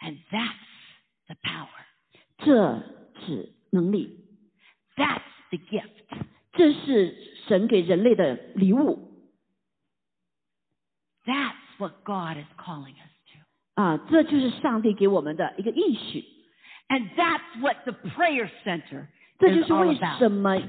[0.00, 0.54] And that's
[1.26, 1.68] the power.
[2.38, 2.82] 这
[3.24, 4.26] 是能力，
[4.96, 5.90] That's the gift.
[6.52, 7.16] 这是
[7.46, 9.12] 神给人类的礼物
[11.24, 13.82] That's what God is calling us to.
[13.82, 13.98] 啊！
[14.10, 16.24] 这就是上帝给我们的一个应许。
[16.88, 19.06] And that's what the prayer center
[19.38, 20.18] 这就 is 是 all 为 about.
[20.18, 20.60] 什么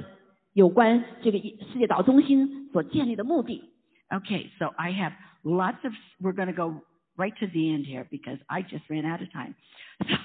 [0.53, 3.71] 有关这个世界祷中心所建立的目的。
[4.09, 6.81] Okay, so I have lots of, we're going to go
[7.17, 9.55] right to the end here because I just ran out of time.
[9.99, 10.15] So,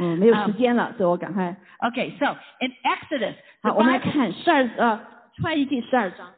[0.00, 1.56] 嗯，没有时 um, 间了，所以我赶快。
[1.80, 5.00] okay, so in Exodus, the 好，我们来 Bible, 看十二呃
[5.36, 6.32] 出埃及记十二章。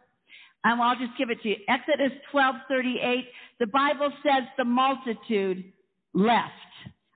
[0.63, 1.57] and I'll just give it to you.
[1.67, 3.27] Exodus 12:38,
[3.59, 5.73] the Bible says the multitude
[6.13, 6.53] left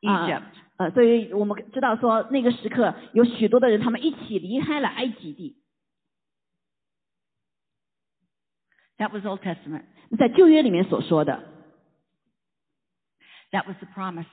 [0.03, 0.45] Egypt.
[0.79, 5.57] 呃，所以我们知道说那个时刻有许多的人，他们一起离开了埃及地。
[8.99, 9.85] That was Old Testament.
[10.19, 11.49] 在旧约里面所说的
[13.51, 14.27] That was the promise.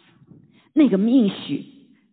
[0.74, 1.66] 那个应许，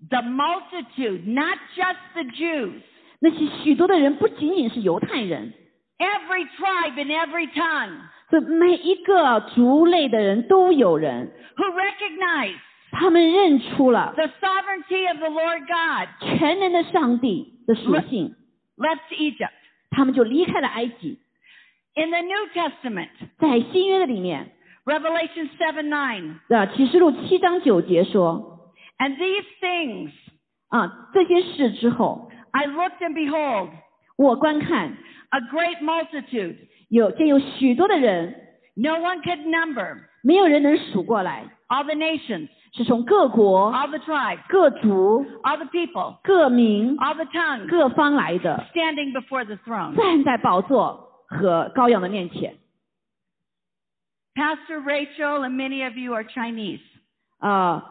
[0.09, 2.81] The multitude, not just the Jews,
[3.20, 5.53] 那些许多的人不仅仅是犹太人，
[6.01, 7.96] every tribe and every tongue
[8.31, 12.57] 所以每一个族类的人都有人， who recognize
[12.92, 18.35] 他们认出了 the sovereignty of the Lord God 全能的上帝的属性，
[18.77, 19.51] left Egypt.
[19.90, 21.18] 他们就离开了埃及。
[21.94, 24.53] In the New Testament, 在新约的里面，
[24.85, 28.61] Revelation 7 9, 呃，启示录七章九节说，
[28.99, 30.11] and these things
[30.68, 33.70] 啊，这些事之后， I looked and behold,
[34.16, 34.96] 我观看
[35.31, 36.57] a great multitude,
[36.88, 38.35] 有见有许多的人，
[38.75, 45.66] no one could number, 没有人能数过来， all the nations, 是从各国、 all the tribes, 各族、 all the
[45.66, 49.94] people, 各民、 all the tongues, 各方来的， standing before the throne.
[49.94, 52.57] 站在宝座和羔羊的面前。
[54.35, 56.81] Pastor Rachel and many of you are Chinese.
[57.38, 57.83] 啊、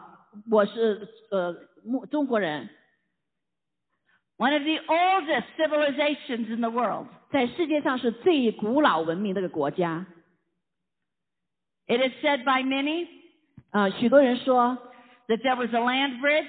[0.50, 1.54] 我是呃
[1.84, 2.68] 穆中国人，
[4.40, 7.06] one of the oldest civilizations in the world.
[7.30, 10.06] 在世界上是最古老文明的一个国家。
[11.86, 13.06] It is said by many
[13.70, 14.78] 啊、许多人说
[15.28, 16.46] that there was a land bridge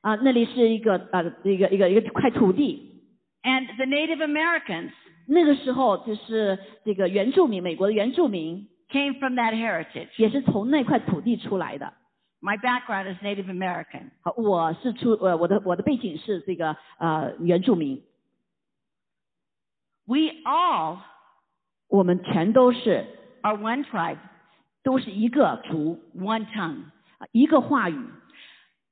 [0.00, 3.02] 啊、那里是一个呃一个一个一个块土地，
[3.42, 4.90] and the Native Americans
[5.26, 10.08] 那个时候就是这个原住民，美国的原住民 came from that heritage.
[10.16, 11.92] 也是从那块土地出来的。
[12.40, 14.10] My background is Native American.
[14.20, 18.02] 好，我是出呃我的我的背景是这个呃原住民，
[20.06, 20.98] We all
[21.88, 23.06] 我们全都是
[23.42, 24.18] are one tribe,
[24.82, 26.84] 都是一个族， one tongue.
[27.18, 27.96] 啊一个话语。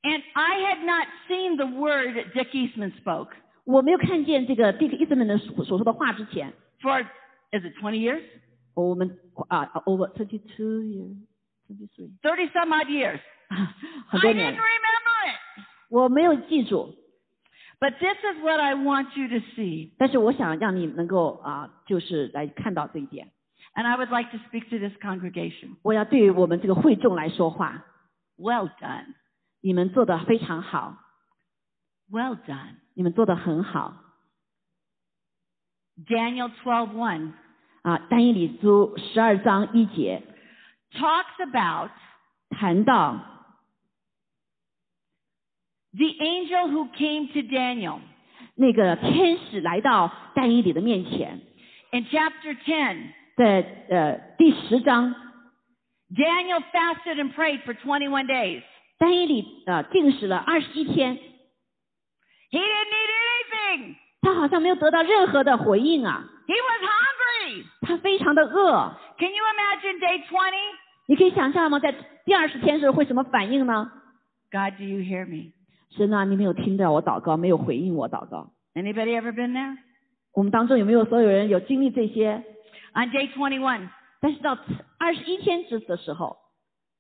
[0.03, 3.29] And I had not seen the word Dick Eastman spoke
[3.65, 7.05] 我没有看见这个蒂克伊斯曼的所所说的话之前， for,
[7.53, 8.23] is it 20 years?
[8.75, 11.15] 我们啊啊 over twenty two years
[11.67, 13.21] twenty three 30 some odd years.
[14.09, 15.65] 很 I 多 didn't 年， remember it.
[15.91, 16.95] 我没有记住，
[17.81, 19.91] But this is what I want you to see.
[19.99, 23.31] 但是我想让你能够啊，就是来看到这一点。
[23.75, 25.77] And I would like to speak to this congregation.
[25.83, 27.85] 我要对于我们这个会众来说话，
[28.39, 29.15] Well done.
[29.61, 30.97] 你们做的非常好，
[32.11, 32.77] Well done.
[32.95, 33.97] 你们做的很好
[36.07, 37.33] Daniel 12:1
[37.83, 37.99] 啊。
[38.11, 40.23] 单一理书十二章一节
[40.93, 41.91] talks about
[42.51, 43.19] 谈到
[45.95, 48.01] the angel who came to Daniel.
[48.55, 51.41] 那个天使来到但以理的面前，
[51.91, 55.15] In chapter 10, 在呃第十章，
[56.15, 58.63] Daniel fasted and prayed for 21 days.
[58.99, 61.17] 单以理呃禁食了二十一天，
[62.51, 63.11] He didn't eat
[63.79, 63.97] anything.
[64.21, 67.06] 他好像没有得到任何的回应啊， He was hungry.
[67.83, 68.97] 他非常的饿。
[69.19, 70.53] Can you imagine day 20?
[71.07, 71.79] 你可以想象吗？
[71.79, 71.93] 在
[72.25, 73.91] 第二十天时候会什么反应呢？
[74.51, 75.53] God, do you hear me?
[75.97, 78.53] 神啊，你没有听到我祷告，没有回应我祷告。
[78.75, 79.77] Anybody ever been there?
[80.33, 82.43] 我们当中有没有所有人有经历这些？
[82.95, 83.89] On day 21,
[84.21, 84.59] 但是到
[84.99, 86.39] 二十一天之的时候，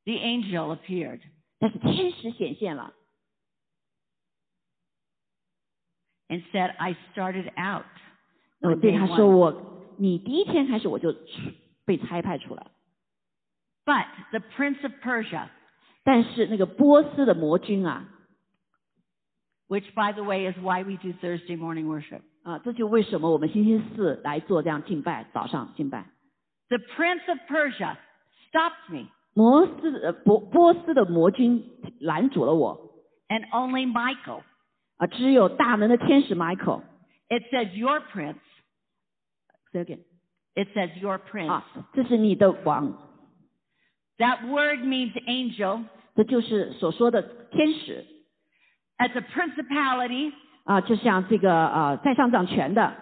[0.04, 1.20] the angel appeared.
[1.58, 2.92] 但是天使显现了，
[6.28, 7.84] and said, I started out
[8.60, 9.36] 我 on 对 day 他说 one.
[9.36, 11.20] 我， 你第一天开始我就出
[11.84, 12.66] 被差派出来，
[13.84, 15.48] But the prince of Persia,
[16.04, 18.08] 但是那个波斯的魔君啊
[19.68, 22.20] which by the way is why we do Thursday morning worship.
[22.42, 26.10] 啊，这就为什么我们星期四来做这样敬拜，早上敬拜。
[26.68, 27.96] The prince of Persia
[28.50, 31.64] stopped me 摩斯呃波波斯的魔君
[32.00, 32.92] 拦阻了我
[33.28, 34.42] and only Michael.
[34.96, 36.82] 啊，只有大能的天使 Michael。
[37.28, 38.36] It says your prince.
[39.72, 40.00] Say again
[40.54, 41.50] It says your prince.
[41.50, 42.92] 啊，这是你的王，
[44.18, 45.84] That word means angel.
[46.14, 48.04] 这就是所说的天使
[48.98, 50.32] As a principality,
[50.64, 52.94] 啊，就像这个啊在上掌权的，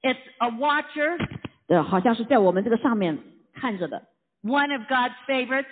[0.00, 1.18] it's a watcher,
[1.68, 3.18] 呃，好像是在我们这个上面
[3.52, 4.02] 看着的，
[4.42, 5.66] one of God's favorites.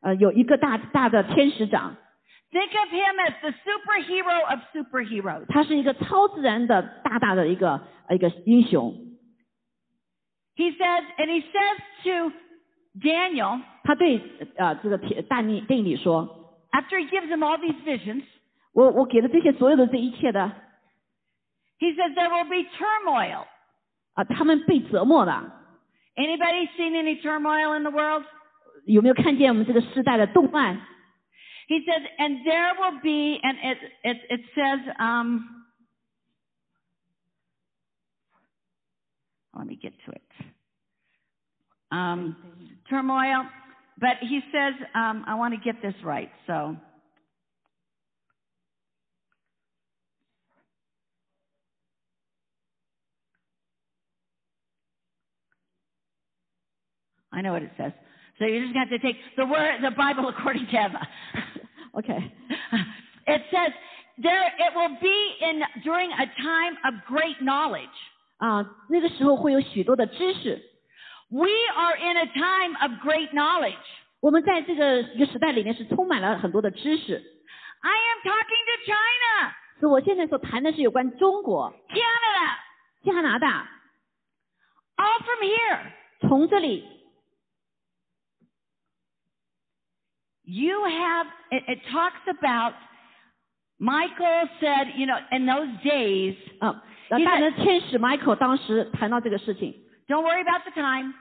[0.00, 1.96] 呃，有一个大大的天使长，
[2.52, 5.46] Think of him as the superhero of superheroes.
[5.48, 8.94] 他是一个超自然的大大的一个一个英雄。
[10.54, 12.32] He says, and he says to
[12.98, 14.20] Daniel, 他对
[14.56, 18.24] 呃这个铁大逆定理说， after he gives him all these visions,
[18.72, 20.52] 我我给了这些所有的这一切的
[21.78, 23.44] he says there will be turmoil.
[24.14, 25.54] 啊，他们被折磨了。
[26.16, 28.24] Anybody seen any turmoil in the world?
[28.84, 30.80] 有没有看见我们这个时代的动乱？
[31.68, 35.51] He says, and there will be, and it it it says, um,
[39.55, 40.21] let me get to it.
[41.91, 42.35] Um,
[42.89, 43.43] turmoil,
[43.99, 46.75] but he says, um, I want to get this right, so.
[57.31, 57.91] I know what it says.
[58.39, 61.07] So you're just going to have to take the word, the Bible according to Emma.
[61.97, 63.71] OK，It says
[64.21, 67.81] there it will be in during a time of great knowledge.
[68.38, 70.62] 啊，那个时候会有许多的知识。
[71.30, 73.74] We are in a time of great knowledge.
[74.20, 77.22] 我们在这个一个时代里面是充满了很多的知识。
[77.80, 82.56] I am talking to China, 所以我现在所谈的是有关中国、 Canada,
[83.04, 83.68] 加拿大，
[84.96, 85.80] all from here.
[86.20, 86.84] 从这里
[90.42, 92.74] You have it, it talks about
[93.78, 99.74] Michael said, you know, in those days, 啊， 呃大能天使 Michael 当时谈到这个事情
[100.06, 101.12] don't worry about the time,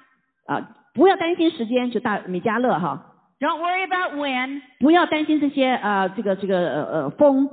[0.45, 7.49] 啊，不要担心时间，就大米迦勒哈， don't worry about when, 不要担心这些呃这个这个呃呃风，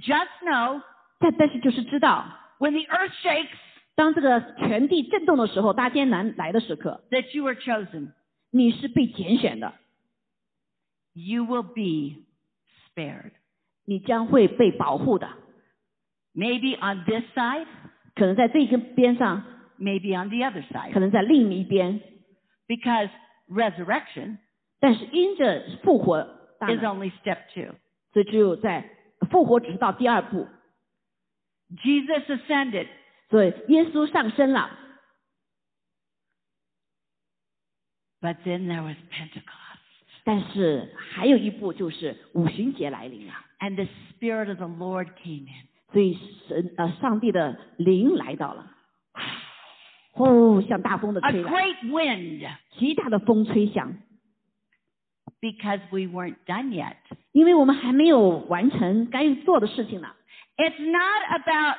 [0.00, 0.80] just know
[1.18, 2.26] 但但是就是知道，
[2.58, 3.48] when the earth shakes,
[3.94, 8.12] 当这个全地震动的时候，大艰难来的时刻， that you are chosen.
[8.50, 9.72] 你是被拣选的，
[11.14, 12.22] You will be
[12.94, 13.32] spared.
[13.86, 15.28] 你将会被保护的。
[16.34, 17.66] Maybe on this side,
[18.14, 19.42] 可能在这个边上，
[19.78, 21.00] maybe on the other 可 side.
[21.00, 22.00] 能在另一边，
[22.66, 23.10] Because
[23.48, 24.38] resurrection
[24.80, 26.22] 但是因着复活，
[26.58, 27.74] 大 is 能 only step two.
[28.12, 28.88] 所以只有在
[29.30, 30.46] 复活只是到第二步，
[31.82, 32.88] Jesus ascended.
[33.30, 34.78] 所以耶稣上升了。
[38.20, 39.80] But then there was Pentecost.
[40.24, 45.68] 但是还有一步就是五旬节来临了， And the Spirit of the Lord came in.
[45.92, 48.66] 所以神呃上帝的灵来到了，
[50.12, 52.48] 呼、像大风的 A 吹来， great wind.
[52.78, 53.96] 极大的风吹响，
[55.40, 56.96] Because we weren't done yet.
[57.32, 60.08] 因为我们还没有完成该做的事情呢，
[60.56, 61.76] It's not about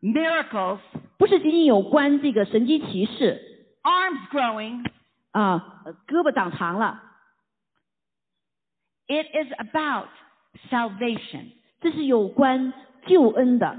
[0.00, 0.78] miracles,
[1.18, 3.40] 不是仅仅有关这个神机骑士
[3.82, 4.84] arms growing.
[5.32, 7.02] 啊、呃胳膊长长了，
[9.06, 10.08] It is about
[10.70, 11.52] salvation.
[11.80, 12.72] 这是有关
[13.06, 13.76] 救恩的。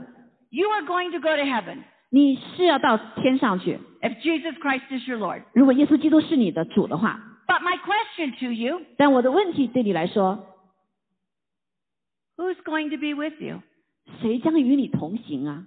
[0.49, 1.79] You are going to go to heaven
[2.09, 5.43] 你是要到天上去， if Jesus Christ is your Lord.
[5.53, 7.19] 如果耶稣基督是你的主的话。
[7.47, 10.47] But my question to you, 但我的问题对你来说，
[12.37, 13.61] who's going to be with you?
[14.21, 15.65] 谁将与你同行啊？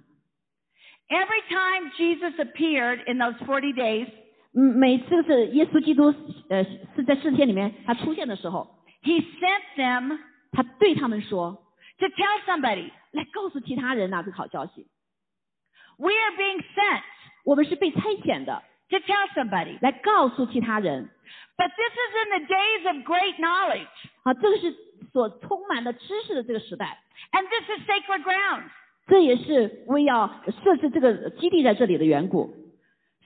[1.09, 4.07] Every time Jesus appeared in those 40 days,
[4.53, 6.13] 嗯，每次是耶稣基督
[6.49, 6.63] 呃
[6.95, 8.67] 是在四天里面他出现的时候，
[9.03, 10.17] he sent them
[10.51, 11.57] 他对他们说
[11.99, 14.87] to tell somebody, 来告诉其他人呐、这个好消息，
[15.97, 17.03] we are being sent
[17.43, 19.77] 我们是被差遣的， to tell somebody.
[19.81, 21.09] 来告诉其他人
[21.57, 23.87] But this is in the days of great knowledge,
[24.23, 24.75] 啊，这个是
[25.11, 26.97] 所充满了知识的这个时代，
[27.31, 28.63] and this is sacred ground.
[29.07, 32.55] 这也是为要设置这个基地在这里的缘故。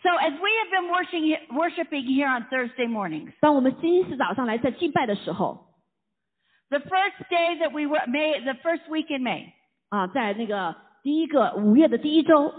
[0.01, 5.67] So as we have been worshiping, worshiping here on Thursday mornings, 当我们星期四早上来在敬拜的时候
[6.69, 9.51] the first day that we were May, the first week in May,
[9.89, 12.53] 啊，在那个第一个五月的第一周，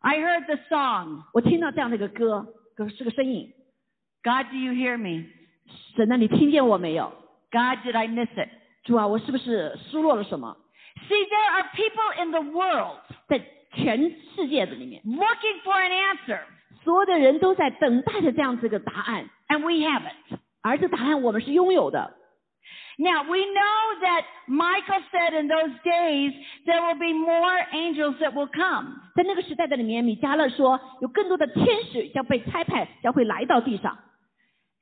[0.00, 3.52] I heard the song, 我听到这样的一个歌，歌是个声音，
[4.22, 5.26] God, do you hear me?
[5.96, 7.12] 神啊，你听见我没有？
[7.50, 8.48] God, did I miss it?
[8.84, 10.56] 主啊，我是不是失落了什么？
[11.08, 13.40] See, there are people in the world 在
[13.72, 16.40] 全世界的里面， looking for an answer,
[16.82, 20.38] 所有的人都在等待着这样子一个答案， and we have it.
[20.62, 22.14] 而这答案我们是拥有的。
[22.98, 26.32] Now, we know that Michael said in those days
[26.66, 29.00] there will be more angels that will come.
[29.16, 33.98] 在那个时代的里面，米迦勒说，有更多的天使将被差派，将会来到地上。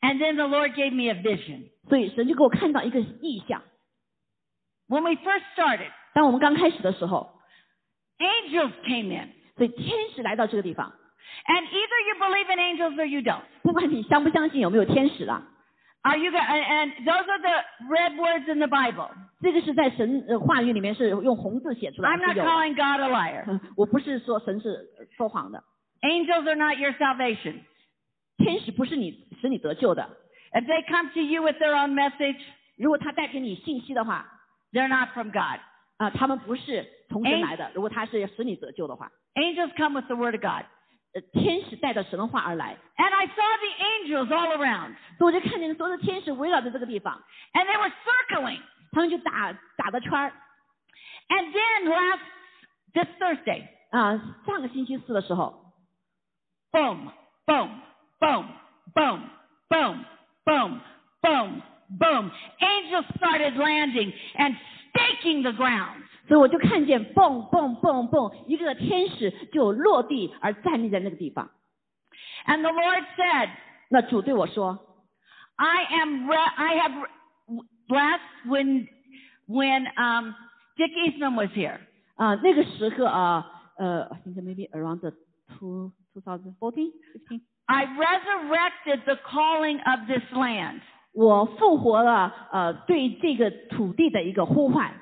[0.01, 1.71] And then the Lord gave me a vision.
[1.89, 3.63] 所以神就给我看到一个意象。
[4.89, 7.39] When we first started, 当我们刚开始的时候，
[8.19, 9.31] angels came in.
[9.57, 10.93] 所以天使来到这个地方，
[11.47, 13.43] And either you believe in angels or you don't.
[13.63, 15.43] 不管你相不相信有没有天使啦，
[16.07, 19.09] Are you go- and, and those are the red words in the Bible.
[19.41, 22.49] 这个是在神呃话语里面是用红字写出来 I'm 是 not 有的。
[22.51, 23.45] calling God a liar.
[23.47, 25.63] 嗯我不是说神是呃说谎的，
[26.03, 27.61] Angels are not your salvation.
[28.39, 30.09] 天使不是你使你得救的。
[30.53, 32.41] If they come to you with their own message,
[32.77, 34.27] 如果他带给你信息的话，
[34.73, 35.61] they're not from God.
[35.99, 37.71] 啊、他们不是从神哎来的。
[37.75, 40.65] 如果他是使你得救的话， Angels come with the word of God.
[41.17, 44.95] 呃，天使带着神的话而来， And I saw the angels all around.
[45.19, 48.61] 所以我就看见所有的天使围绕着这个地方， And they were circling.
[48.93, 50.33] 他们就打打的圈儿
[51.29, 52.21] And then last,
[52.95, 54.37] this Thursday, 啊。
[54.47, 55.73] 上个星期四的时候，
[56.73, 57.11] boom,
[57.47, 57.71] boom,
[58.21, 58.47] boom,
[58.95, 59.21] boom,
[59.69, 60.05] boom,
[60.45, 60.81] boom,
[61.23, 61.63] boom,
[61.99, 62.31] boom.
[62.61, 64.57] Angels started landing and
[64.91, 66.03] staking the ground.
[66.29, 71.51] 所以我就看见蹦蹦蹦蹦，一个天使就落地而站立在那个地方。
[72.47, 73.51] And the Lord said,
[73.89, 74.79] 那主对我说
[75.57, 78.89] I am, re- I have re- blessed when,
[79.47, 80.35] when, um,
[80.77, 81.79] Dick Eastman was here.
[82.17, 83.45] 啊、那个时刻啊，
[83.77, 85.13] 呃，I think maybe around the
[85.59, 90.81] two two thousand fourteen fifteen， I resurrected the calling of this land.
[91.13, 94.93] 我复活了呃对这个土地的一个呼唤。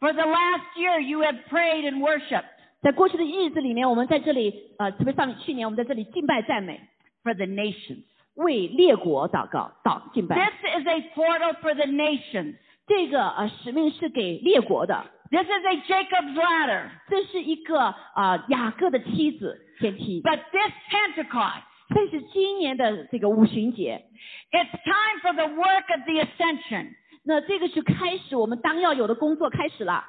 [0.00, 2.44] For the last year, you have prayed and worshiped
[2.82, 6.80] 在过去的日子里面，我们在这里呃，特别上去年我们在这里敬拜赞美，
[7.22, 8.04] for the nations.
[8.34, 10.36] 为列国祷告祷敬拜。
[10.36, 12.56] This is a portal for the nations.
[12.86, 16.90] 这个呃使命是给列国的， This is a Jacob's ladder.
[17.08, 20.20] 这是一个啊、呃雅各的妻子天梯。
[20.20, 21.62] But this Pentecost,
[21.94, 24.04] 但是今年的这个五旬节，
[24.50, 26.94] it's time for the work of the ascension.
[27.25, 30.05] 那这个是开始我们当要有的工作开始了。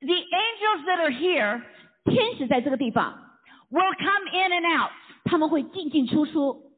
[0.00, 1.62] The angels that are here
[2.04, 3.18] 天使在这个地方
[3.70, 4.90] ，will come in and out
[5.24, 6.72] 他们会进进出出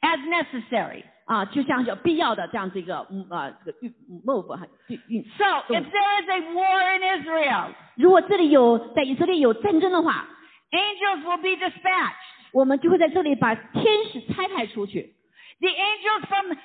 [0.00, 1.04] as necessary.
[1.26, 3.90] 啊，就像有必要的这样子一个嗯啊这个运
[4.26, 5.24] move 哈运运。
[5.38, 10.28] So if there is a war in Israel, 如果这里有在以色列有战争的话
[10.70, 12.12] ，angels will be dispatched.
[12.52, 15.14] 我们就会在这里把天使差派出去。
[15.60, 16.58] The angels from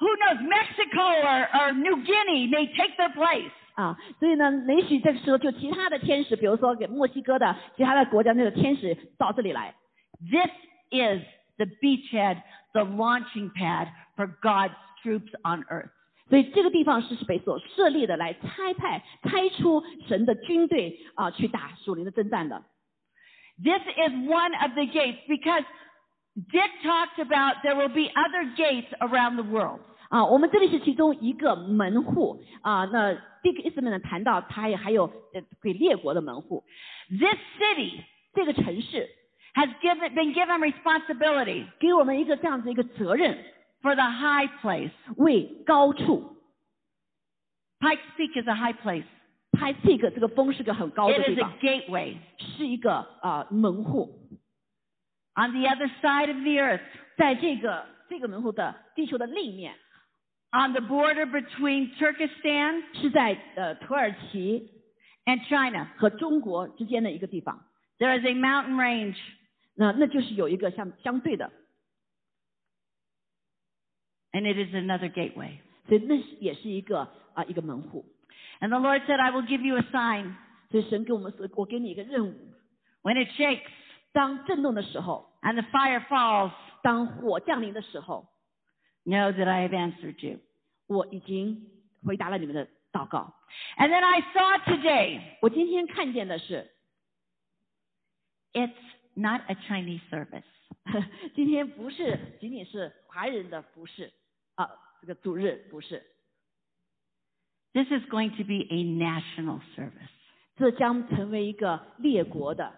[0.00, 3.50] who knows Mexico or, or New Guinea may take their place.
[3.76, 9.74] 啊，所以呢，也许这个时候就其他的天使，比如说给墨西哥的其他的国家那个天使到这里来，
[10.20, 10.50] This
[10.90, 11.22] is
[11.58, 15.90] the beachhead, the launching pad for God's troops on earth.
[16.28, 22.62] 所以这个地方是是被所设立的，来差派开出神的军队啊，去打属灵的征战的。
[23.62, 25.64] This is one of the gates because
[26.34, 29.80] Dick talked about there will be other gates around the world.
[30.11, 32.83] 啊，我们这里是其中一个门户啊。
[32.83, 36.65] 那 Dick Eastman 呢谈到，他也还有呃给列国的门户。
[37.07, 38.01] This city
[38.33, 39.07] 这个城市
[39.53, 43.37] has given been given responsibility 给我们一个这样子一个责任
[43.81, 46.35] for the high place 为高处。
[47.79, 49.05] Pikes Peak is a high place.
[49.53, 51.53] Pikes Peak 这个峰是个很高的地方。
[51.53, 54.27] It is a gateway 是一个啊门户。
[55.35, 56.81] On the other side of the earth
[57.15, 59.73] 在这个这个门户的地球的另一面。
[60.52, 64.70] on the border between Turkestan 是在呃土耳其
[65.24, 67.64] and China, 和中国之间的一个地方，
[67.98, 69.16] there is a mountain range.
[69.74, 71.50] 那那就是有一个相相对的，
[74.32, 75.58] And it is another gateway.
[75.88, 78.04] 所以那是也是一个啊一个门户。
[78.60, 80.34] And the Lord said, I will give you a sign.
[80.70, 82.34] 所以神给我们说，我给你一个任务，
[83.02, 83.68] When it shakes
[84.12, 88.26] 当震动的时候， and the fire falls, 当火降临的时候，
[89.04, 90.40] know that I have answered you.
[90.86, 91.70] 我已经
[92.04, 93.34] 回答了你们的祷告。
[93.78, 96.70] And then I saw today, 我今天看见的是，
[98.52, 98.72] it's
[99.14, 100.44] not a Chinese service.
[101.34, 104.12] 今天不是仅仅是华人的服饰
[104.54, 104.70] 啊，
[105.00, 106.04] 这个主日不是，
[107.72, 110.10] This is going to be a national service,
[110.56, 112.72] 这将成为一个列国的，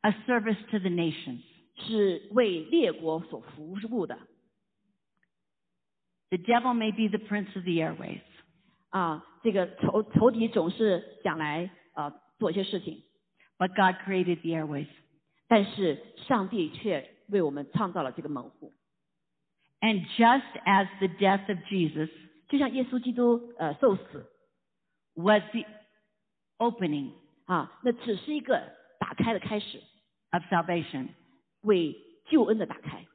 [0.00, 1.42] a service to the nations.
[1.80, 4.18] 是为列国所服务的
[6.32, 8.20] The devil may be the prince of the airways,
[8.90, 9.24] 啊。
[9.42, 13.04] 这个仇仇敌总是想来啊做一些事情，
[13.56, 14.88] but God created the airways.
[15.46, 18.74] 但是上帝却为我们创造了这个门户。
[19.80, 22.10] And just as the death of Jesus
[22.48, 24.28] 就像耶稣基督呃受死
[25.14, 25.64] was the
[26.58, 27.12] opening
[27.46, 28.60] 啊，那只是一个
[28.98, 29.80] 打开的开始，
[30.32, 31.08] of salvation,
[31.62, 31.96] 为
[32.28, 33.06] 救恩的打开。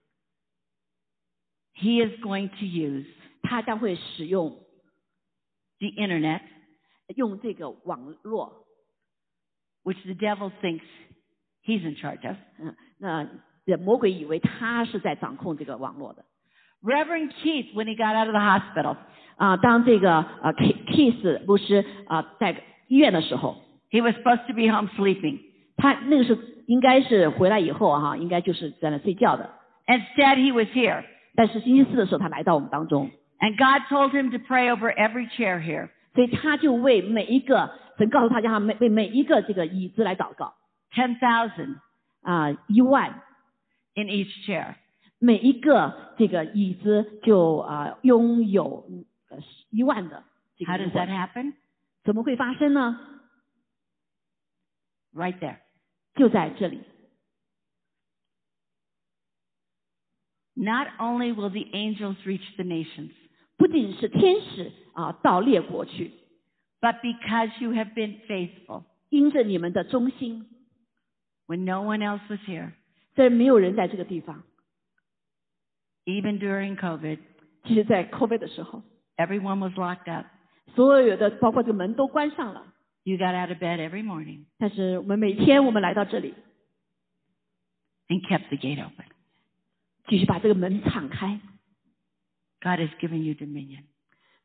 [1.78, 3.06] he is going to use
[3.42, 4.52] 他将会使用
[5.80, 6.42] the internet,
[7.16, 8.66] 用这个网络，
[9.84, 10.84] which the devil thinks
[11.66, 12.38] he's in charge of.
[12.60, 13.28] 嗯，那
[13.66, 16.26] 这魔鬼以为他是在掌控这个网络的
[16.82, 18.98] Reverend Keith, when he got out of the hospital,
[19.38, 19.58] 啊。
[19.58, 25.40] 当这个呃 Kiss 牧师啊在医院的时候， he was supposed to be home sleeping.
[25.78, 29.50] 他那个时候应该是回来以后哈、应该就是在那睡觉的。
[29.88, 31.04] Instead, he was here.
[31.38, 33.10] 但是星期四的时候，他来到我们当中，
[33.40, 35.90] And God told him to pray over every chair here.
[36.14, 40.54] 所以他就为每一个神告诉他，叫他每为每一个这个椅子来祷告
[40.94, 41.76] 10,000
[42.22, 43.22] 啊，一万
[43.96, 44.76] in each chair.
[45.20, 48.86] 每一个这个椅子就啊拥有
[49.30, 49.38] 呃
[49.72, 50.24] 一万的
[50.58, 51.54] 这个 How 灵 does that 魂， happen?
[52.04, 53.00] 怎么会发生呢？
[55.16, 55.58] Right there.
[56.16, 56.82] 就在这里，
[60.58, 63.12] Not only will the angels reach the nations,
[63.58, 66.12] 不仅是天使啊到列国去，
[66.80, 70.46] but because you have been faithful 因着你们的忠心，
[71.48, 72.72] when no one else was here,
[73.16, 74.44] 这没有人在这个地方。
[76.06, 77.18] even during COVID,
[77.64, 78.84] 其实，在 COVID 的时候，
[79.18, 80.28] everyone was locked up.
[80.76, 82.74] 所有的包括这个门都关上了，
[83.04, 86.34] You got out of bed every morning 但是我们每天我们来到这里，
[88.08, 89.06] and kept the gate open.
[90.08, 91.40] 继续把这个门敞开。
[92.62, 93.84] God has given you dominion.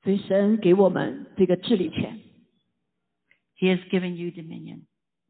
[0.03, 2.21] 所以神给我们这个治理权，
[3.59, 4.83] He has given you dominion.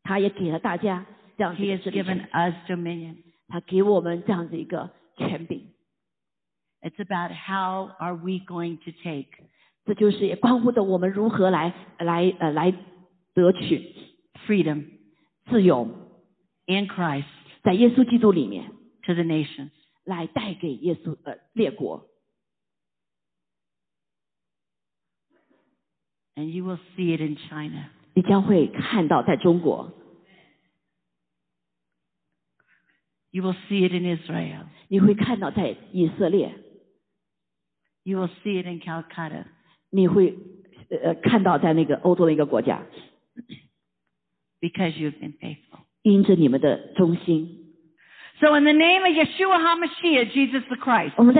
[0.03, 1.07] 他也给了大家
[1.37, 3.17] 这样子 He 的 has 治理 given 权， us dominion.
[3.49, 5.73] 他给我们这样子一个权柄。
[6.81, 9.29] It's about how are we going to take
[9.85, 12.73] 这就是也关乎着我们如何来来呃来
[13.35, 13.95] 得取
[14.47, 14.85] freedom
[15.47, 15.87] 自由，
[16.67, 17.25] in Christ
[17.63, 18.71] 在耶稣基督里面
[19.03, 19.71] to the nations.
[20.05, 22.09] 来带给耶稣呃列国，
[26.35, 27.91] And you will see it in China.
[28.15, 29.93] 你将会看到在中国，
[33.31, 34.67] You will see it in Israel.
[34.89, 36.55] 你会看到在以色列，
[38.03, 39.45] You will see it in Calcutta.
[39.91, 40.37] 你会
[40.91, 42.87] 呃看到在那个欧洲的一个国家，
[44.61, 45.81] because you've been faithful.
[46.03, 47.62] 因着你们的忠心。
[48.44, 51.34] so in the name of Yeshua HaMashiach, Jesus the Christ, we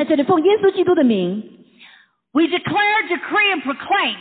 [2.48, 4.16] declare, decree, and proclaim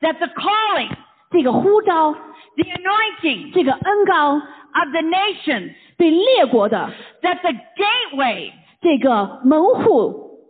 [0.00, 0.96] that the calling,
[1.30, 6.92] 这个呼召、the anointing 这个恩膏 of the nations, 对列国的
[7.22, 10.40] that the gateway 这个门户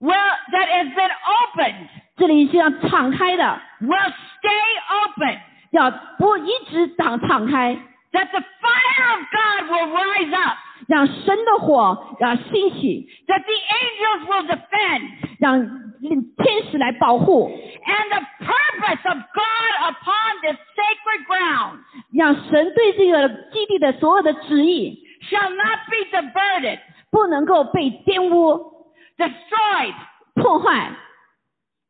[0.00, 1.10] ，will, that has been
[1.54, 5.38] opened 这里是要敞开的，will stay open.
[5.70, 7.78] 要不一直敞敞开，
[8.13, 10.57] That the fire of God will rise up.
[10.87, 15.09] 让神的火要兴起， That the angels will defend.
[15.39, 21.79] 让天使来保护， And the purpose of God upon this sacred ground
[22.13, 29.95] 让神对这个基地的所有的旨意 shall not be diverted, 不能够被玷污、 destroyed,
[30.35, 30.91] 破坏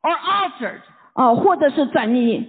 [0.02, 0.80] or altered.
[1.14, 2.48] 哦，或者是转移。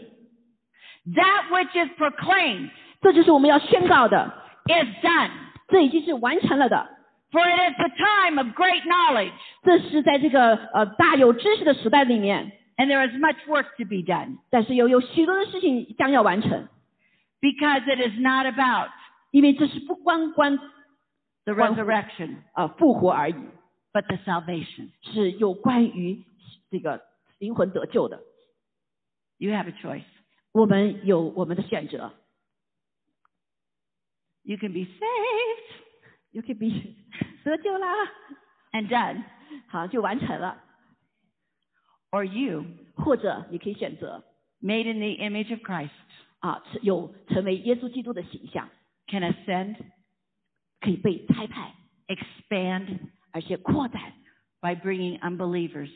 [1.15, 2.69] That which is proclaimed
[3.01, 4.33] 这就是我们要宣告的，
[4.65, 5.29] is done.
[5.67, 6.89] 这已经是完成了的。
[7.29, 9.33] For it is the time of great knowledge,
[9.63, 14.37] 这是在这个呃大有知识的时代里面， and there is much work to be done.
[14.49, 16.67] 但是又有许多的事情将要完成，
[17.41, 18.89] Because it is not about
[19.31, 20.57] 因为这是不光关
[21.43, 23.35] the Well- resurrection, 呃复活而已，
[23.91, 24.89] but the salvation.
[25.01, 26.23] 是有关于
[26.71, 27.01] 这个
[27.39, 28.21] 灵魂得救的。
[29.37, 30.05] You have a choice.
[30.53, 32.13] 我们有我们的选择，
[34.43, 35.81] You can be saved
[36.31, 36.95] 有可以比
[37.43, 37.93] 得救啦，
[38.71, 39.23] and done,
[39.67, 40.63] 好就完成了，
[42.11, 42.65] or you,
[42.95, 44.23] 或者你可以选择
[44.61, 45.89] made in the image of Christ,
[46.39, 48.69] 啊有成为耶稣基督的形象，
[49.07, 49.77] can ascend,
[50.79, 51.73] 可以被差派，
[52.07, 52.99] expand
[53.31, 54.13] 而且扩展，
[54.61, 55.91] by bringing unbelievers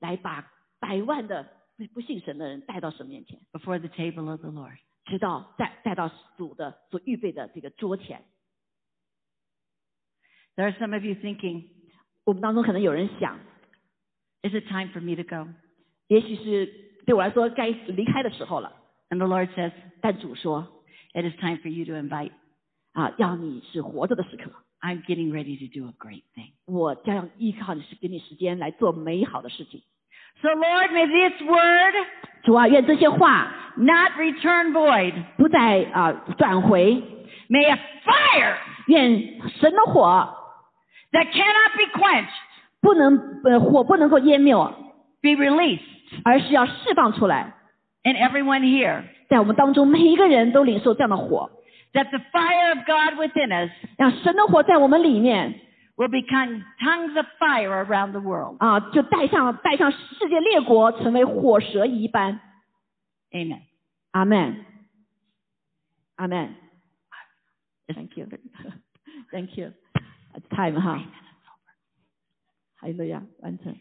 [0.00, 1.42] 来把百万的
[1.76, 3.40] 不不信神的人带到神面前。
[3.52, 4.78] before the table of the Lord.
[5.06, 8.22] 直到带带到主的所预备的这个桌前。
[10.54, 11.68] There are some of you thinking,
[12.24, 13.38] 我们当中可能有人想，
[14.42, 15.50] is it time for me to go?
[16.08, 16.66] 也许是
[17.06, 18.76] 对我来说该离开的时候了。
[19.08, 22.32] And the Lord says, 但主说 it is time for you to invite.
[22.92, 26.52] 啊，要你是活着的时刻， I'm getting ready to do a great thing.
[26.66, 29.82] 我将要依靠你是给你时间来做美好的事情。
[30.40, 31.94] So Lord, may this word
[32.44, 35.14] 主啊，愿这些话 not return void.
[35.36, 37.02] 不再啊转回，
[37.48, 38.54] May a fire
[38.86, 40.28] 愿神的火
[41.12, 42.26] that cannot be quenched
[42.80, 44.54] 不能呃火不能够湮灭，
[45.22, 45.80] be released
[46.24, 47.54] 而是要释放出来，
[48.02, 49.02] in everyone here.
[49.28, 51.50] 在我们当中每一个人都领受这样的火，
[51.94, 55.60] That the fire of God within us 让神的火在我们里面
[55.96, 58.56] will become tongues of fire around the world.
[58.58, 62.40] 啊，就带上带上世界列国，成为火蛇一般。
[63.30, 63.60] Amen.
[64.12, 64.64] 阿门，
[66.16, 66.54] 阿门。
[67.88, 68.26] Thank you,
[69.30, 69.72] thank you.
[70.34, 71.02] It's time 哈，
[72.76, 73.74] 还有呀，完成。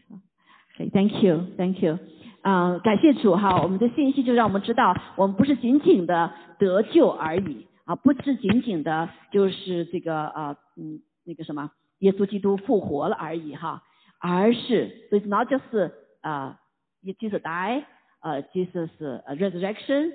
[0.75, 1.97] OK，Thank you, Thank you。
[2.43, 13.82] 嗯，感谢主哈，我们的信息就让我们知道，我们不是仅仅的得救而已啊，不是仅仅的就是这个啊嗯那个什么， 耶稣基督复活了而已哈，
[14.18, 16.58] 而是 so it's not just 啊、
[17.02, 17.84] Jesus die，
[18.20, 18.90] 呃 Jesus
[19.26, 20.12] resurrection。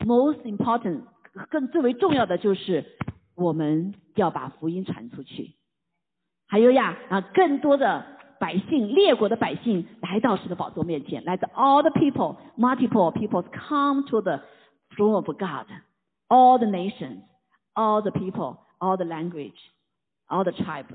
[0.00, 1.04] Most important，
[1.48, 2.84] 更最为重要的就是
[3.36, 5.54] 我们要把福音传出去。
[6.48, 8.04] 还有呀，啊，更多的
[8.40, 14.40] 百姓，列国的百姓来到神的宝座面前，来自 all the people, multiple peoples come to the
[14.96, 15.66] throne of God,
[16.28, 17.22] all the nations,
[17.74, 19.56] all the people, all the language,
[20.28, 20.86] all the tribe.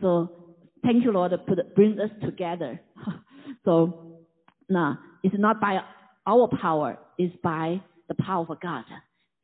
[0.00, 0.28] So
[0.82, 2.80] thank you, Lord, put bring us together.
[3.64, 4.22] so,
[4.68, 5.80] now it's not by
[6.26, 8.84] our power, it's by the power of God.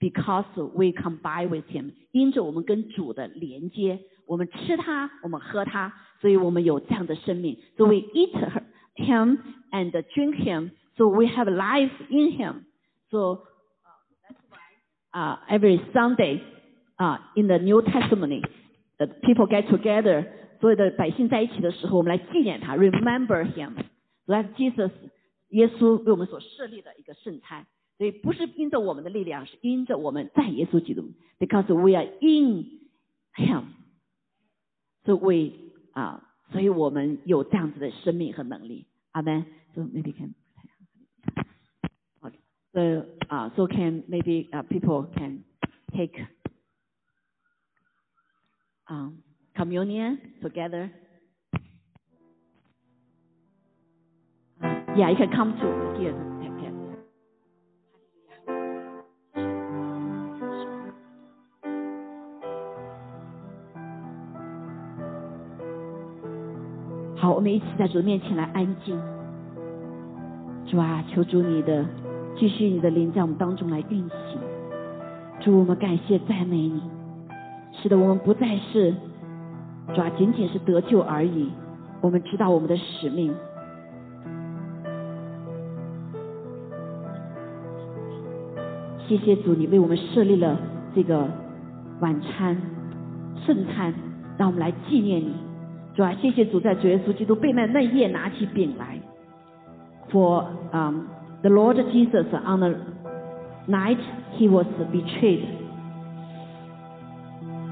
[0.00, 7.56] Because we combine with Him，因着我们跟主的连接，我们吃它，我们喝它，所以我们有这样的生命。
[7.78, 8.64] So we eat her,
[8.96, 9.38] Him
[9.70, 10.72] and drink Him.
[10.96, 12.66] So we have life in Him.
[13.12, 13.44] So
[15.14, 16.42] uh, every Sunday
[16.98, 18.44] uh, in the New Testament,
[18.98, 20.26] the people get together，
[20.59, 23.73] 所有的百姓在一起的时候，我们来纪念他，remember Him.
[24.25, 24.91] So that's Jesus，
[25.49, 27.65] 耶稣为我们所设立的一个圣餐。
[27.97, 32.79] 所以不是因着我们的力量，是因着我们在耶稣基督，because we are in
[33.35, 33.63] Him。
[35.05, 35.51] So we
[35.93, 38.85] 啊，所以我们有这样子的生命和能力。
[39.11, 39.45] 阿门。
[39.75, 40.33] So maybe can
[42.73, 45.43] the uh, so can maybe uh, people can
[45.95, 46.19] take
[48.87, 49.23] um,
[49.57, 50.91] communion together.
[54.95, 55.67] Yeah, you can come to
[55.99, 56.13] here.
[56.41, 56.71] Okay.
[67.15, 68.99] 好，我们一起在主的面前来安静。
[70.67, 71.85] 主啊，求主你的
[72.37, 74.39] 继续你的灵在我们当中来运行。
[75.39, 76.81] 主，我们感谢赞美你。
[77.73, 78.95] 使得，我们不再是
[79.93, 81.49] 主啊，仅仅是得救而已。
[82.01, 83.33] 我们知道我们的使命。
[89.07, 90.59] 谢谢主，你为我们设立了
[90.93, 91.27] 这个
[92.01, 92.55] 晚餐、
[93.45, 93.93] 圣餐，
[94.37, 95.33] 让我们来纪念你。
[95.95, 98.99] 主啊，谢谢主，在主耶稣基督被卖那夜拿起饼来。
[100.11, 101.07] For um
[101.41, 102.75] the Lord Jesus on the
[103.67, 103.99] night
[104.37, 105.45] he was betrayed,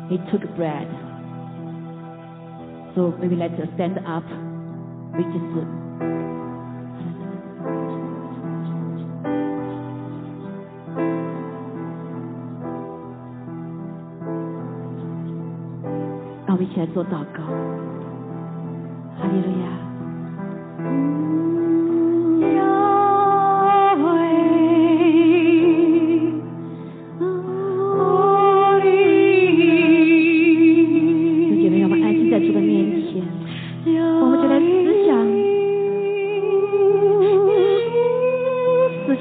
[0.09, 0.87] he took bread.
[2.94, 4.24] So maybe let's stand up.
[5.16, 5.66] We just
[16.46, 17.42] 让我们一起来做祷告。
[19.18, 19.83] 哈利路亚。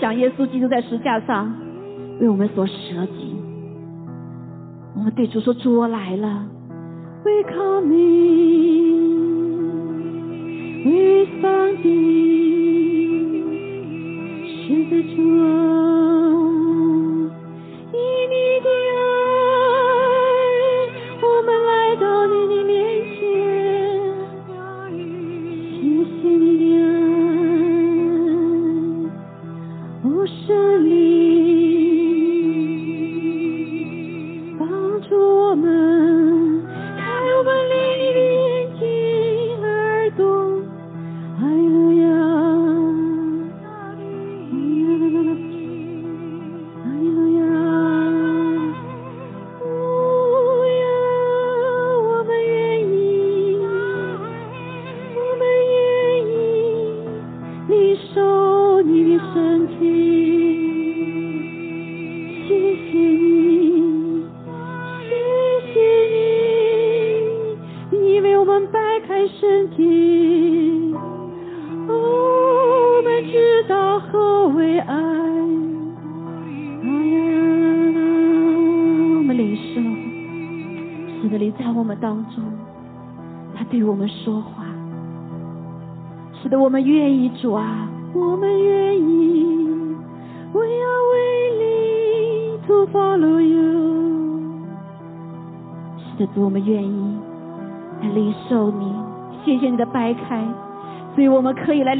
[0.04, 1.50] 想耶稣基督在十架上
[2.20, 2.74] 为我们所舍
[3.16, 3.34] 己。
[4.94, 6.44] 我们对主说：“主，我来了。”
[7.24, 7.94] We come in，
[10.84, 11.88] 为上帝，
[14.44, 15.22] 是的主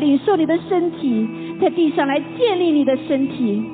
[0.05, 3.65] 领受你的身体，在地上来建立你的身体。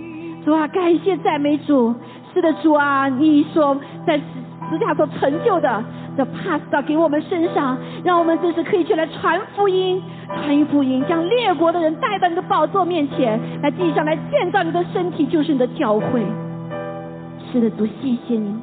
[0.44, 1.92] 主啊，感谢赞美主。
[2.32, 3.76] 是的，主啊，你所
[4.06, 5.84] 在十架所成就的
[6.16, 16.22] 的 pass 到给我们身上，让我们这时可以去来传福音，传福音，将列国的人带到你的宝座面前，来地上来建造你的身体，就是你的教会。
[17.50, 18.54] 是的，主，谢谢你，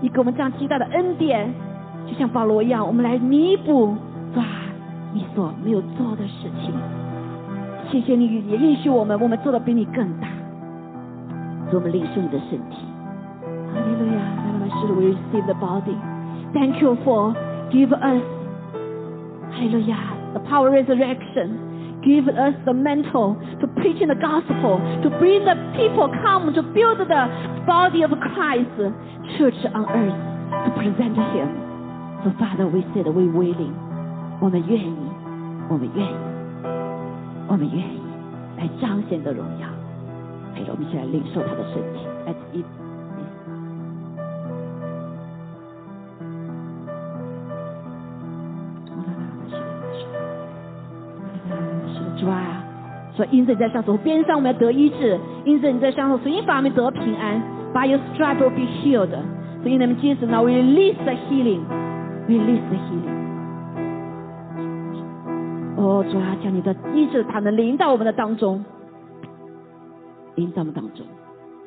[0.00, 1.52] 你给我们这样极大的恩典，
[2.06, 3.94] 就像保罗一样，我们来弥补
[4.32, 4.46] 主啊
[5.12, 6.72] 你所没有做的事情。
[7.91, 10.27] 谢谢你，也允许我们，我们做的比你更大。
[11.71, 12.77] 主，我们领受你的身体。
[13.73, 15.95] 哈利路亚，让我们是 we receive the body.
[16.53, 17.33] Thank you for
[17.71, 18.23] give us,
[19.51, 19.97] 哈利路亚，
[20.33, 21.63] the power of resurrection.
[22.03, 26.61] Give us the mental to preach in the gospel, to bring the people come to
[26.61, 27.29] build the
[27.65, 28.77] body of Christ,
[29.39, 30.13] church on earth,
[30.65, 31.49] to present Him.
[32.23, 33.73] So Father, we said we willing.
[34.39, 34.95] 我们愿意，
[35.67, 36.15] 我们愿意，
[37.50, 38.00] 我们愿意
[38.56, 39.66] 来彰显的荣耀。
[40.54, 42.64] 陪着我们一起来领受他的身体，来一。
[53.16, 57.42] 说因着你在上头边上，我们要得医治；因着你在上头，所以把我们得平安。
[57.74, 59.10] By your stripes will be healed。
[59.62, 63.29] 所以你们今天神啊，we release the healing，release the healing。
[65.80, 68.62] 哦，主啊，将你的医治他能临到我们的当中。
[70.34, 71.06] 临到我们当中，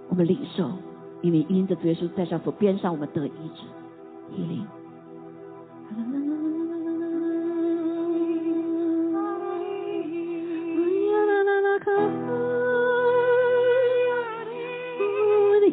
[0.07, 0.69] 我们领受，
[1.21, 3.63] 因为因着主耶稣在上所边上，我们得医治
[4.35, 4.65] ，healing。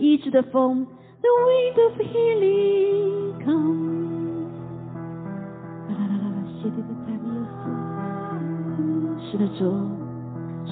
[0.01, 0.86] 医治的风
[1.20, 3.91] ，the wind of healing come。
[9.21, 9.73] 是的，主，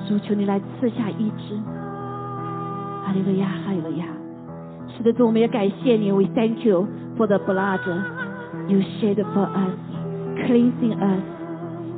[0.08, 1.54] 主求你来赐下医治。
[3.04, 4.06] 哈利路亚，哈利路亚。
[4.88, 6.86] 是的，主，我们也感谢你，We thank you
[7.16, 7.80] for the blood
[8.68, 9.78] you shed for us,
[10.46, 11.22] cleansing us，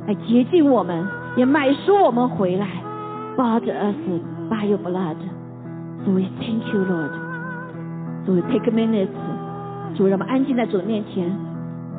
[0.07, 2.67] 来洁净我们，也买赎我们回来
[3.37, 3.95] ，bought us
[4.49, 5.17] by your blood。
[6.05, 7.11] So we thank you, Lord。
[8.25, 9.09] So we take a minute，
[9.95, 11.31] 主，让我们安静在主的面前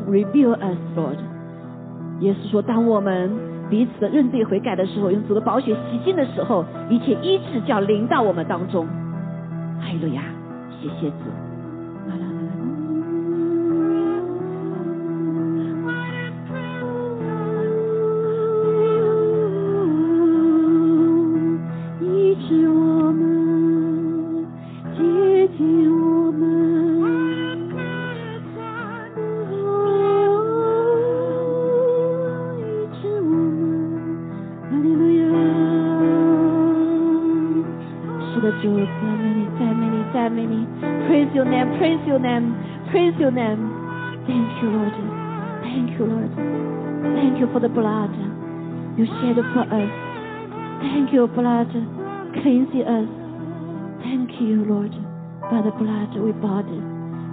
[0.09, 1.19] ，reveal us, Lord。
[2.21, 3.31] 耶稣说，当我们
[3.73, 8.87] 彼此的认罪悔改的时候，用主的宝血洗净的时候，一切医治就要临到我们当中。
[9.81, 10.23] 哈利路亚，
[10.79, 11.52] 谢谢主。
[48.98, 49.92] you shed for us.
[50.82, 51.70] Thank you, blood,
[52.42, 53.10] cleansing us.
[54.04, 54.94] Thank you, Lord,
[55.50, 56.70] by the blood we bought.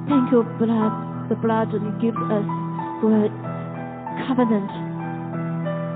[0.09, 0.93] Thank you, blood,
[1.29, 2.47] the blood you give us
[3.01, 3.29] for
[4.27, 4.71] covenant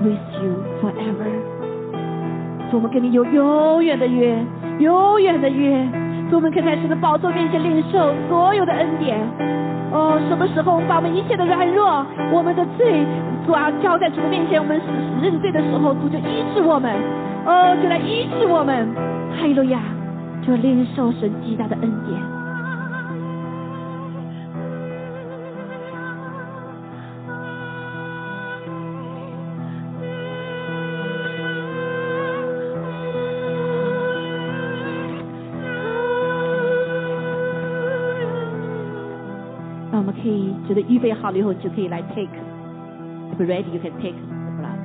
[0.01, 1.31] with you forever.
[2.69, 4.45] 主，我们跟你有永远的约，
[4.79, 6.02] 永远的约。
[6.34, 9.18] 我们可以在神的宝座面前领受所有的恩典。
[9.92, 13.06] 哦，什么时候我们把我们一切的软弱、我们的罪，
[13.46, 14.80] 主啊，交在主的面前，我们
[15.22, 16.90] 认罪的时候，主就医治我们。
[17.46, 18.88] 哦，就来医治我们。
[19.38, 19.78] 哈利路亚，
[20.42, 22.43] 就领受神极大的恩典。
[40.67, 44.79] 觉得预备好了以后，就可以来 take。If you're ready, you can take the blood.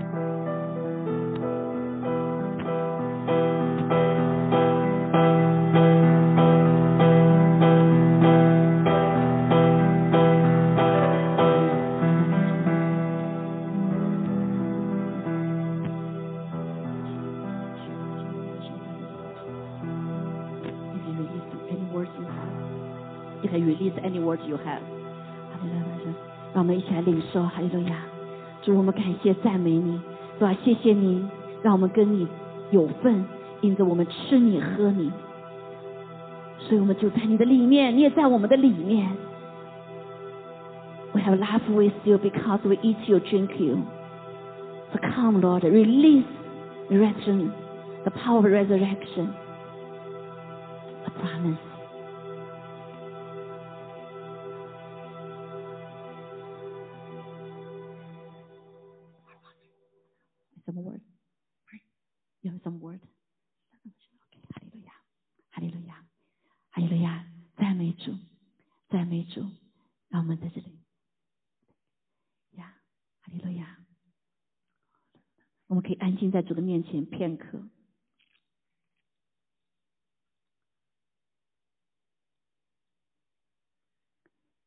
[20.93, 22.53] You can release any words you have.
[23.43, 24.83] You can release any words you have.
[26.54, 27.98] 让我们一起来领受哈利路亚。
[28.62, 30.00] 主，我们感谢赞美你，
[30.38, 31.26] 主啊，谢谢你，
[31.62, 32.28] 让我们跟你
[32.72, 33.24] 有份，
[33.62, 35.12] 因着我们吃你喝你，
[36.60, 39.10] 所以我们就在你的里面，你也在我们的里面。
[41.14, 43.80] We have love with you because we eat you, drink you.
[44.92, 46.26] So come, Lord, release
[46.90, 47.52] resurrection,
[48.04, 49.30] the power of resurrection,
[76.29, 77.63] 静在主的面前片刻。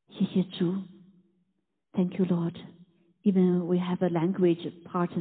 [0.10, 0.84] 谢谢主，
[1.94, 2.56] Thank you, Lord.
[3.24, 5.12] Even we have a language part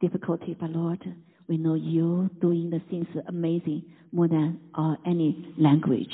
[0.00, 1.00] difficulty, but Lord,
[1.46, 6.12] we know you doing the things amazing more than uh, any language.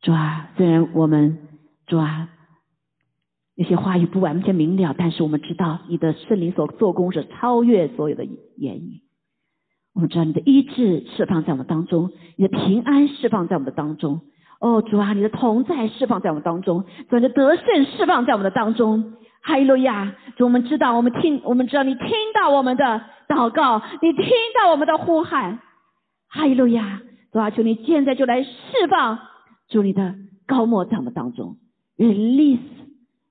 [0.00, 1.38] 主啊，虽然我们
[1.86, 2.28] 主啊
[3.57, 8.23] 那些话语不完全明了，但是我们知道你的圣灵所做工是超越所有的
[8.55, 9.01] 言语。
[9.95, 14.21] 我们知道你的医治释放在我们当中，你的平安释放在我们的当中。
[14.59, 19.13] 哦，主啊，你的同在释放在我们当中，主啊你的得胜释放在我们的当中。
[19.41, 20.15] 哈利路亚！
[20.35, 24.27] 主，我们知道，我们听，我们知道你听到我们的祷告，你听
[24.59, 25.59] 到我们的呼喊。
[26.27, 27.01] 哈利路亚！
[27.31, 28.51] 主啊，求你现在就来释
[28.89, 29.17] 放
[29.69, 31.57] 主你的高莫在我们当中
[31.97, 32.59] ，release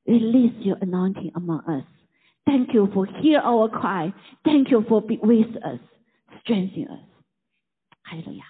[0.06, 1.84] Release your anointing among us.
[2.46, 4.14] Thank you for hear our cry.
[4.44, 5.80] Thank you for be with us,
[6.42, 7.00] strengthen us.
[8.04, 8.42] Hallelujah.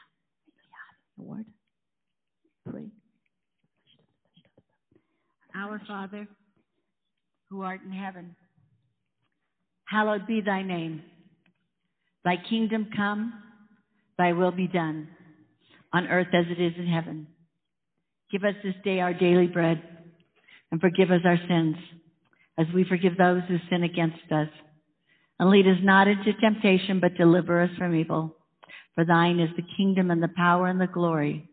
[0.53, 1.17] Hallelujah.
[1.17, 1.47] The word.
[2.71, 2.89] Pray.
[5.55, 6.29] Our Father,
[7.49, 8.37] who art in heaven,
[9.87, 11.03] hallowed be thy name.
[12.23, 13.33] Thy kingdom come,
[14.19, 15.09] thy will be done,
[15.95, 17.29] on earth as it is in heaven.
[18.31, 19.96] Give us this day our daily bread
[20.72, 21.76] and forgive us our sins,
[22.58, 24.50] as we forgive those who sin against us.
[25.40, 28.36] And lead us not into temptation, but deliver us from evil.
[28.96, 31.50] For thine is the kingdom and the power and the glory,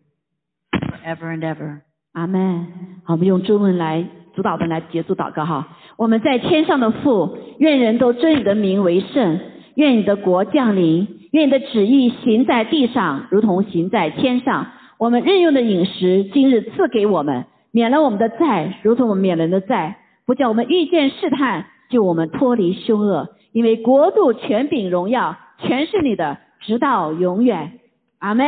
[0.73, 1.83] forever and ever.
[2.13, 2.67] 阿门。
[3.05, 4.05] 好，我们用中文来
[4.35, 5.77] 主导文来结束祷告哈。
[5.97, 9.41] 我们在天上的父，愿人都尊你的名为圣，
[9.77, 14.67] 愿你的国降临，愿你的旨意行在地上，如同行在天上。
[14.99, 19.98] 我们日用的饮食，今日赐给我们， 免了我们的债，如同我们免人的债，
[20.28, 23.36] 不叫我们遇见试探，就我们脱离凶恶。
[23.52, 27.80] 因为国度、权柄、荣耀，全是你的，直到永远。
[28.20, 28.46] 阿门，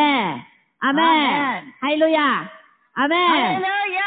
[0.77, 1.03] 阿门，
[1.81, 2.51] 哈利路亚，
[2.93, 3.65] 阿门，哈利路
[3.95, 4.03] 亚。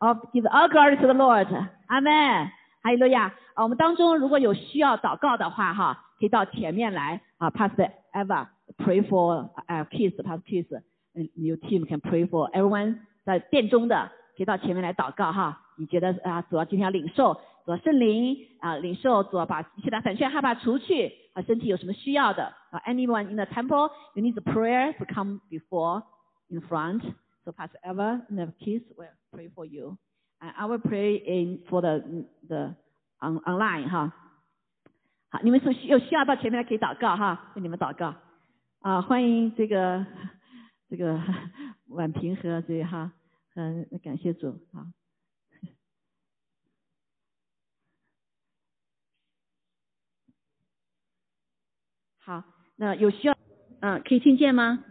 [0.00, 1.48] 哦，give all glory to the Lord，
[1.88, 2.50] 阿门，
[2.82, 3.34] 哈利路亚。
[3.52, 7.50] 啊，我们当中如果有需要祷告的话，哈，可以到前面来啊。
[7.50, 8.46] Pastor Eva
[8.78, 10.72] pray for，呃、uh,，kiss，Pastor kiss，
[11.14, 14.10] 嗯，your team can pray for everyone 在殿中的。
[14.36, 15.62] 可以到前面来祷告哈。
[15.76, 17.34] 你觉得啊，主要今天要领受
[17.64, 26.02] 主要圣灵啊，领受主要把一切的反却害怕除去啊，身体有什么需要的啊？Anyone in the temple you need the prayer to come before
[26.48, 27.02] in front.
[27.44, 29.96] So Pastor Eva and the kids will pray for you.
[30.40, 32.02] And I will pray in for the
[32.48, 32.74] the
[33.20, 34.12] on online 哈。
[35.30, 38.14] 好，你们是需有需要到前面来可以祷告哈，为你们祷告
[38.80, 40.04] 啊，欢迎这个
[40.88, 41.20] 这个
[41.88, 43.12] 婉平和这个哈，
[43.56, 44.92] 嗯，感谢主啊。
[52.18, 52.44] 好，
[52.76, 53.38] 那有需要，
[53.80, 54.84] 嗯，可以听见吗？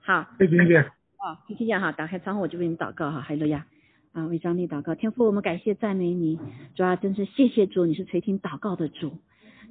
[0.00, 0.84] 好，可以听见。
[1.16, 3.66] 啊，可以听见哈，打开窗户我就为你祷告哈，哈利路亚。
[4.12, 6.38] 啊，为张力祷告，天父，我们感谢赞美你，
[6.76, 9.18] 主啊，真是谢谢主，你是垂听祷告的主，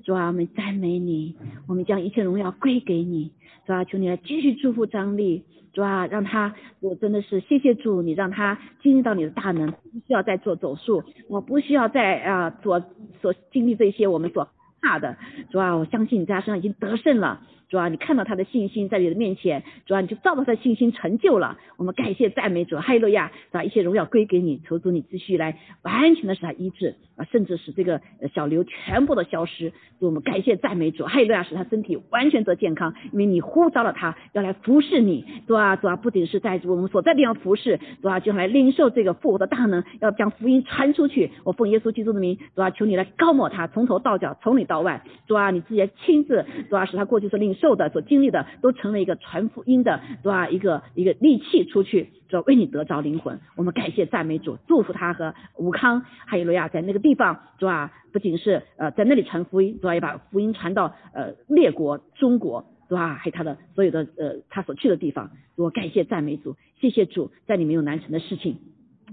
[0.04, 1.36] 主啊，我们赞美你，
[1.68, 3.32] 我们将一切荣耀归给你，
[3.66, 5.43] 主啊，求你来继续祝福张力，
[5.74, 9.78] 主啊，让他，我真的是谢谢主，你让他进入到你的大门，不
[10.08, 12.84] 需要再做手术，我不需要再啊所
[13.22, 14.49] 所经历这些我们所
[14.82, 15.18] 怕的，
[15.49, 17.41] 主啊，我相信你在他身上已经得胜了。
[17.72, 21.57] 主啊，你看到他的信心在你的面前，主啊，你就照到他的信心成就了。
[21.78, 28.01] 我们感谢赞美主，哈利路亚，把一切荣耀归给你，求主你继续来完全的使他医治啊，甚至使这个
[28.36, 29.69] 小瘤全部的消失。
[30.01, 35.24] 主，我们感谢赞美主，哈利路亚，使他身体完全得健康，因为你呼召了他要来服侍你。
[35.47, 41.32] 主啊，主啊，不仅是在我们所在地方服侍，主啊，就来领受这个复活的大能，要将福音传出去。
[41.45, 45.01] 我奉耶稣基督的名，主啊，求你来高抹他，从头到脚，从里到外。
[45.26, 53.39] 主啊，你自己亲自，主啊，使他过去所领受的、所经历的，都成了一个传福音的，对吧，一个一个利器出去，主要，为你得着灵魂。
[53.55, 62.66] 我们感谢赞美主，祝福他和武康还有罗亚在那个地方，主啊，不仅是呃在那里传福音，主啊，也把福音传到呃列国中国。
[62.89, 68.57] 主啊，还有他的所有的呃他所去的地方，我感谢赞美主，谢谢主，在你没有难成的事情，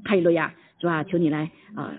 [0.04, 1.94] 哈利路亚，主啊，求你来啊、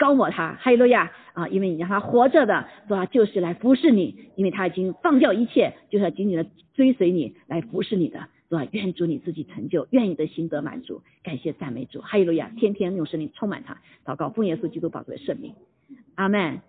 [0.00, 1.12] 高抹他，哈利路亚。
[1.32, 6.44] 啊，因为你让他活着的，主啊，就是来服侍你，因为他已经放掉一切，就是要紧紧的
[6.74, 15.54] 追随你，来服侍你的，主啊，愿主你自己成就，愿你的心得满足，感谢赞美主，哈利路亚，天天用圣灵充满他，祷告奉耶稣基督宝贵的圣名，
[16.16, 16.60] 阿门，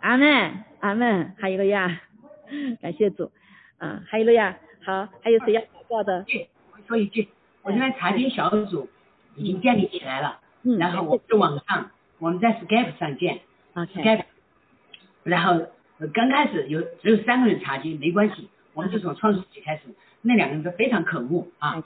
[0.00, 2.00] 阿门，阿门，哈利路亚，
[2.80, 3.30] 感谢主，
[3.76, 6.24] 啊，哈利路亚，好，还有谁要祷告的？
[6.72, 7.28] 我说一句，
[7.62, 8.88] 我这边查经小组
[9.36, 11.90] 已经建立起来了，嗯，然后我们是网上，
[12.20, 13.40] 我们在 Skype 上见。
[13.74, 14.24] OK，Skype，
[15.24, 15.66] 然后
[15.98, 19.82] 呃刚开始有只有三个人查经，没关系，我们就从创世纪开始，
[20.22, 21.82] 那两个人都非常可恶啊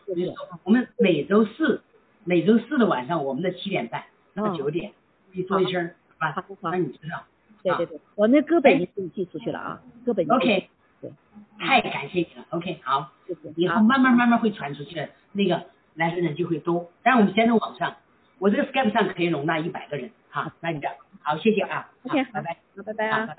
[0.64, 1.82] 我们每周四
[2.24, 4.04] 每周四的晚上，我们的七点半
[4.34, 4.92] 到哦九点，
[5.32, 6.32] 你说一声，好吧？
[6.32, 7.24] 好好，让你知道。
[7.62, 10.68] 对对对，我那歌本已经给你寄出去了啊，歌本已经 OK，
[11.00, 11.10] 对，
[11.58, 12.44] 太感谢你了。
[12.50, 13.12] OK，好，
[13.56, 15.64] 以后慢慢慢慢会传出去的，那个
[15.94, 16.90] 来的人就会多。
[17.02, 17.96] 但是我们现在网上，
[18.38, 23.34] 我这个 Skype 上可以容纳一百个人，好，那你这样，好，谢谢啊，好 OK，拜拜，好，拜拜，啊拜。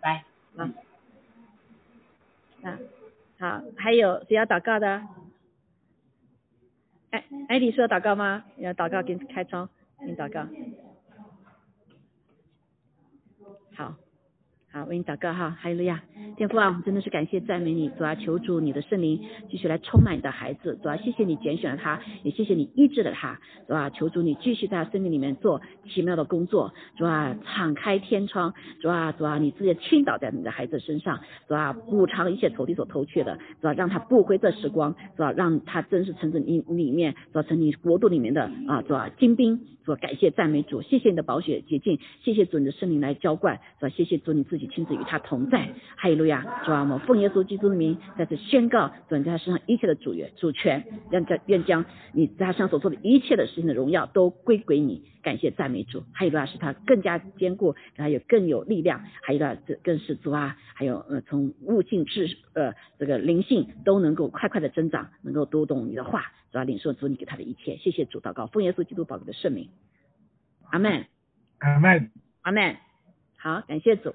[0.00, 0.24] 拜，
[0.56, 0.66] 拜
[2.64, 2.68] 拜。
[2.68, 2.78] 啊，
[3.38, 5.00] 好，还有谁要祷告的？
[7.10, 8.42] 哎，艾迪说祷告吗？
[8.56, 9.68] 要祷告，给你开窗，
[10.00, 10.44] 给你祷告。
[14.72, 16.00] 好，为你祷告哈，哈利路亚，
[16.36, 31.18] 天父啊，我们真的是感谢赞美你，主啊，求主你的圣灵继续来充满你的孩子，主啊，谢谢你拣选了他，也谢谢你医治了他，主啊，求主你继续在他生命里面做奇妙的工作，主啊，敞开天窗，主啊，主啊，你自己倾倒在你的孩子身上，
[31.48, 50.30] 主啊，补偿一切仇敌所偷去的，主啊，让他不归这时光，主啊，让他真是成为你里面，主啊，成你国度里面的啊，主啊，精兵，主啊，感谢赞美主，谢谢你的宝血洁净，谢谢主你的圣灵来浇灌，主啊，谢谢主你自己亲自与他同在，哈利路亚，主啊，我们奉耶稣基督的名在这宣告，主你在他身上一切的主权。
[50.36, 69.68] 主权，让将愿将你在他身上所做的一切的事情的荣耀都归归你，感谢赞美主，哈利路亚，使他更加坚固，让他有更有力量，还有呢，这更是主啊，还有呃从悟性至呃这个灵性都能够快快的增长，能够读懂你的话，主啊，领受主你给他的一切，谢谢主祷告，奉耶稣基督宝贵的圣名，
[70.70, 71.06] 阿门。
[71.62, 72.76] 阿门，阿门，
[73.36, 74.14] 好，感谢主。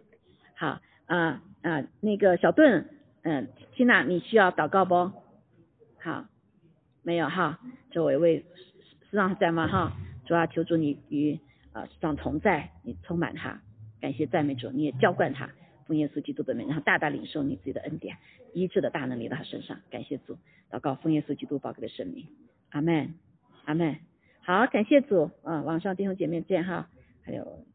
[0.58, 2.86] 好，啊啊，那个小盾，
[3.24, 5.12] 嗯，缇娜，你需要祷告不？
[6.00, 6.26] 好，
[7.04, 7.60] 没有哈，
[7.92, 8.46] 这我一位
[9.10, 9.68] 市长在吗？
[9.68, 9.92] 哈，
[10.26, 11.40] 主要求主你与
[11.74, 13.62] 啊市长同在，你充满他，
[14.00, 15.50] 感谢赞美主，你也浇灌他，
[15.86, 18.18] 奉耶稣基督的名，然后大大领受你自己的恩典，
[18.54, 20.38] 医治的大能临到他身上，感谢主，
[20.72, 22.28] 祷告奉耶稣基督宝贵的圣名，
[22.70, 23.14] 阿门，
[23.66, 23.98] 阿门。
[24.42, 26.88] 好，感谢主，啊，网上弟兄姐妹见哈，
[27.24, 27.66] 还有。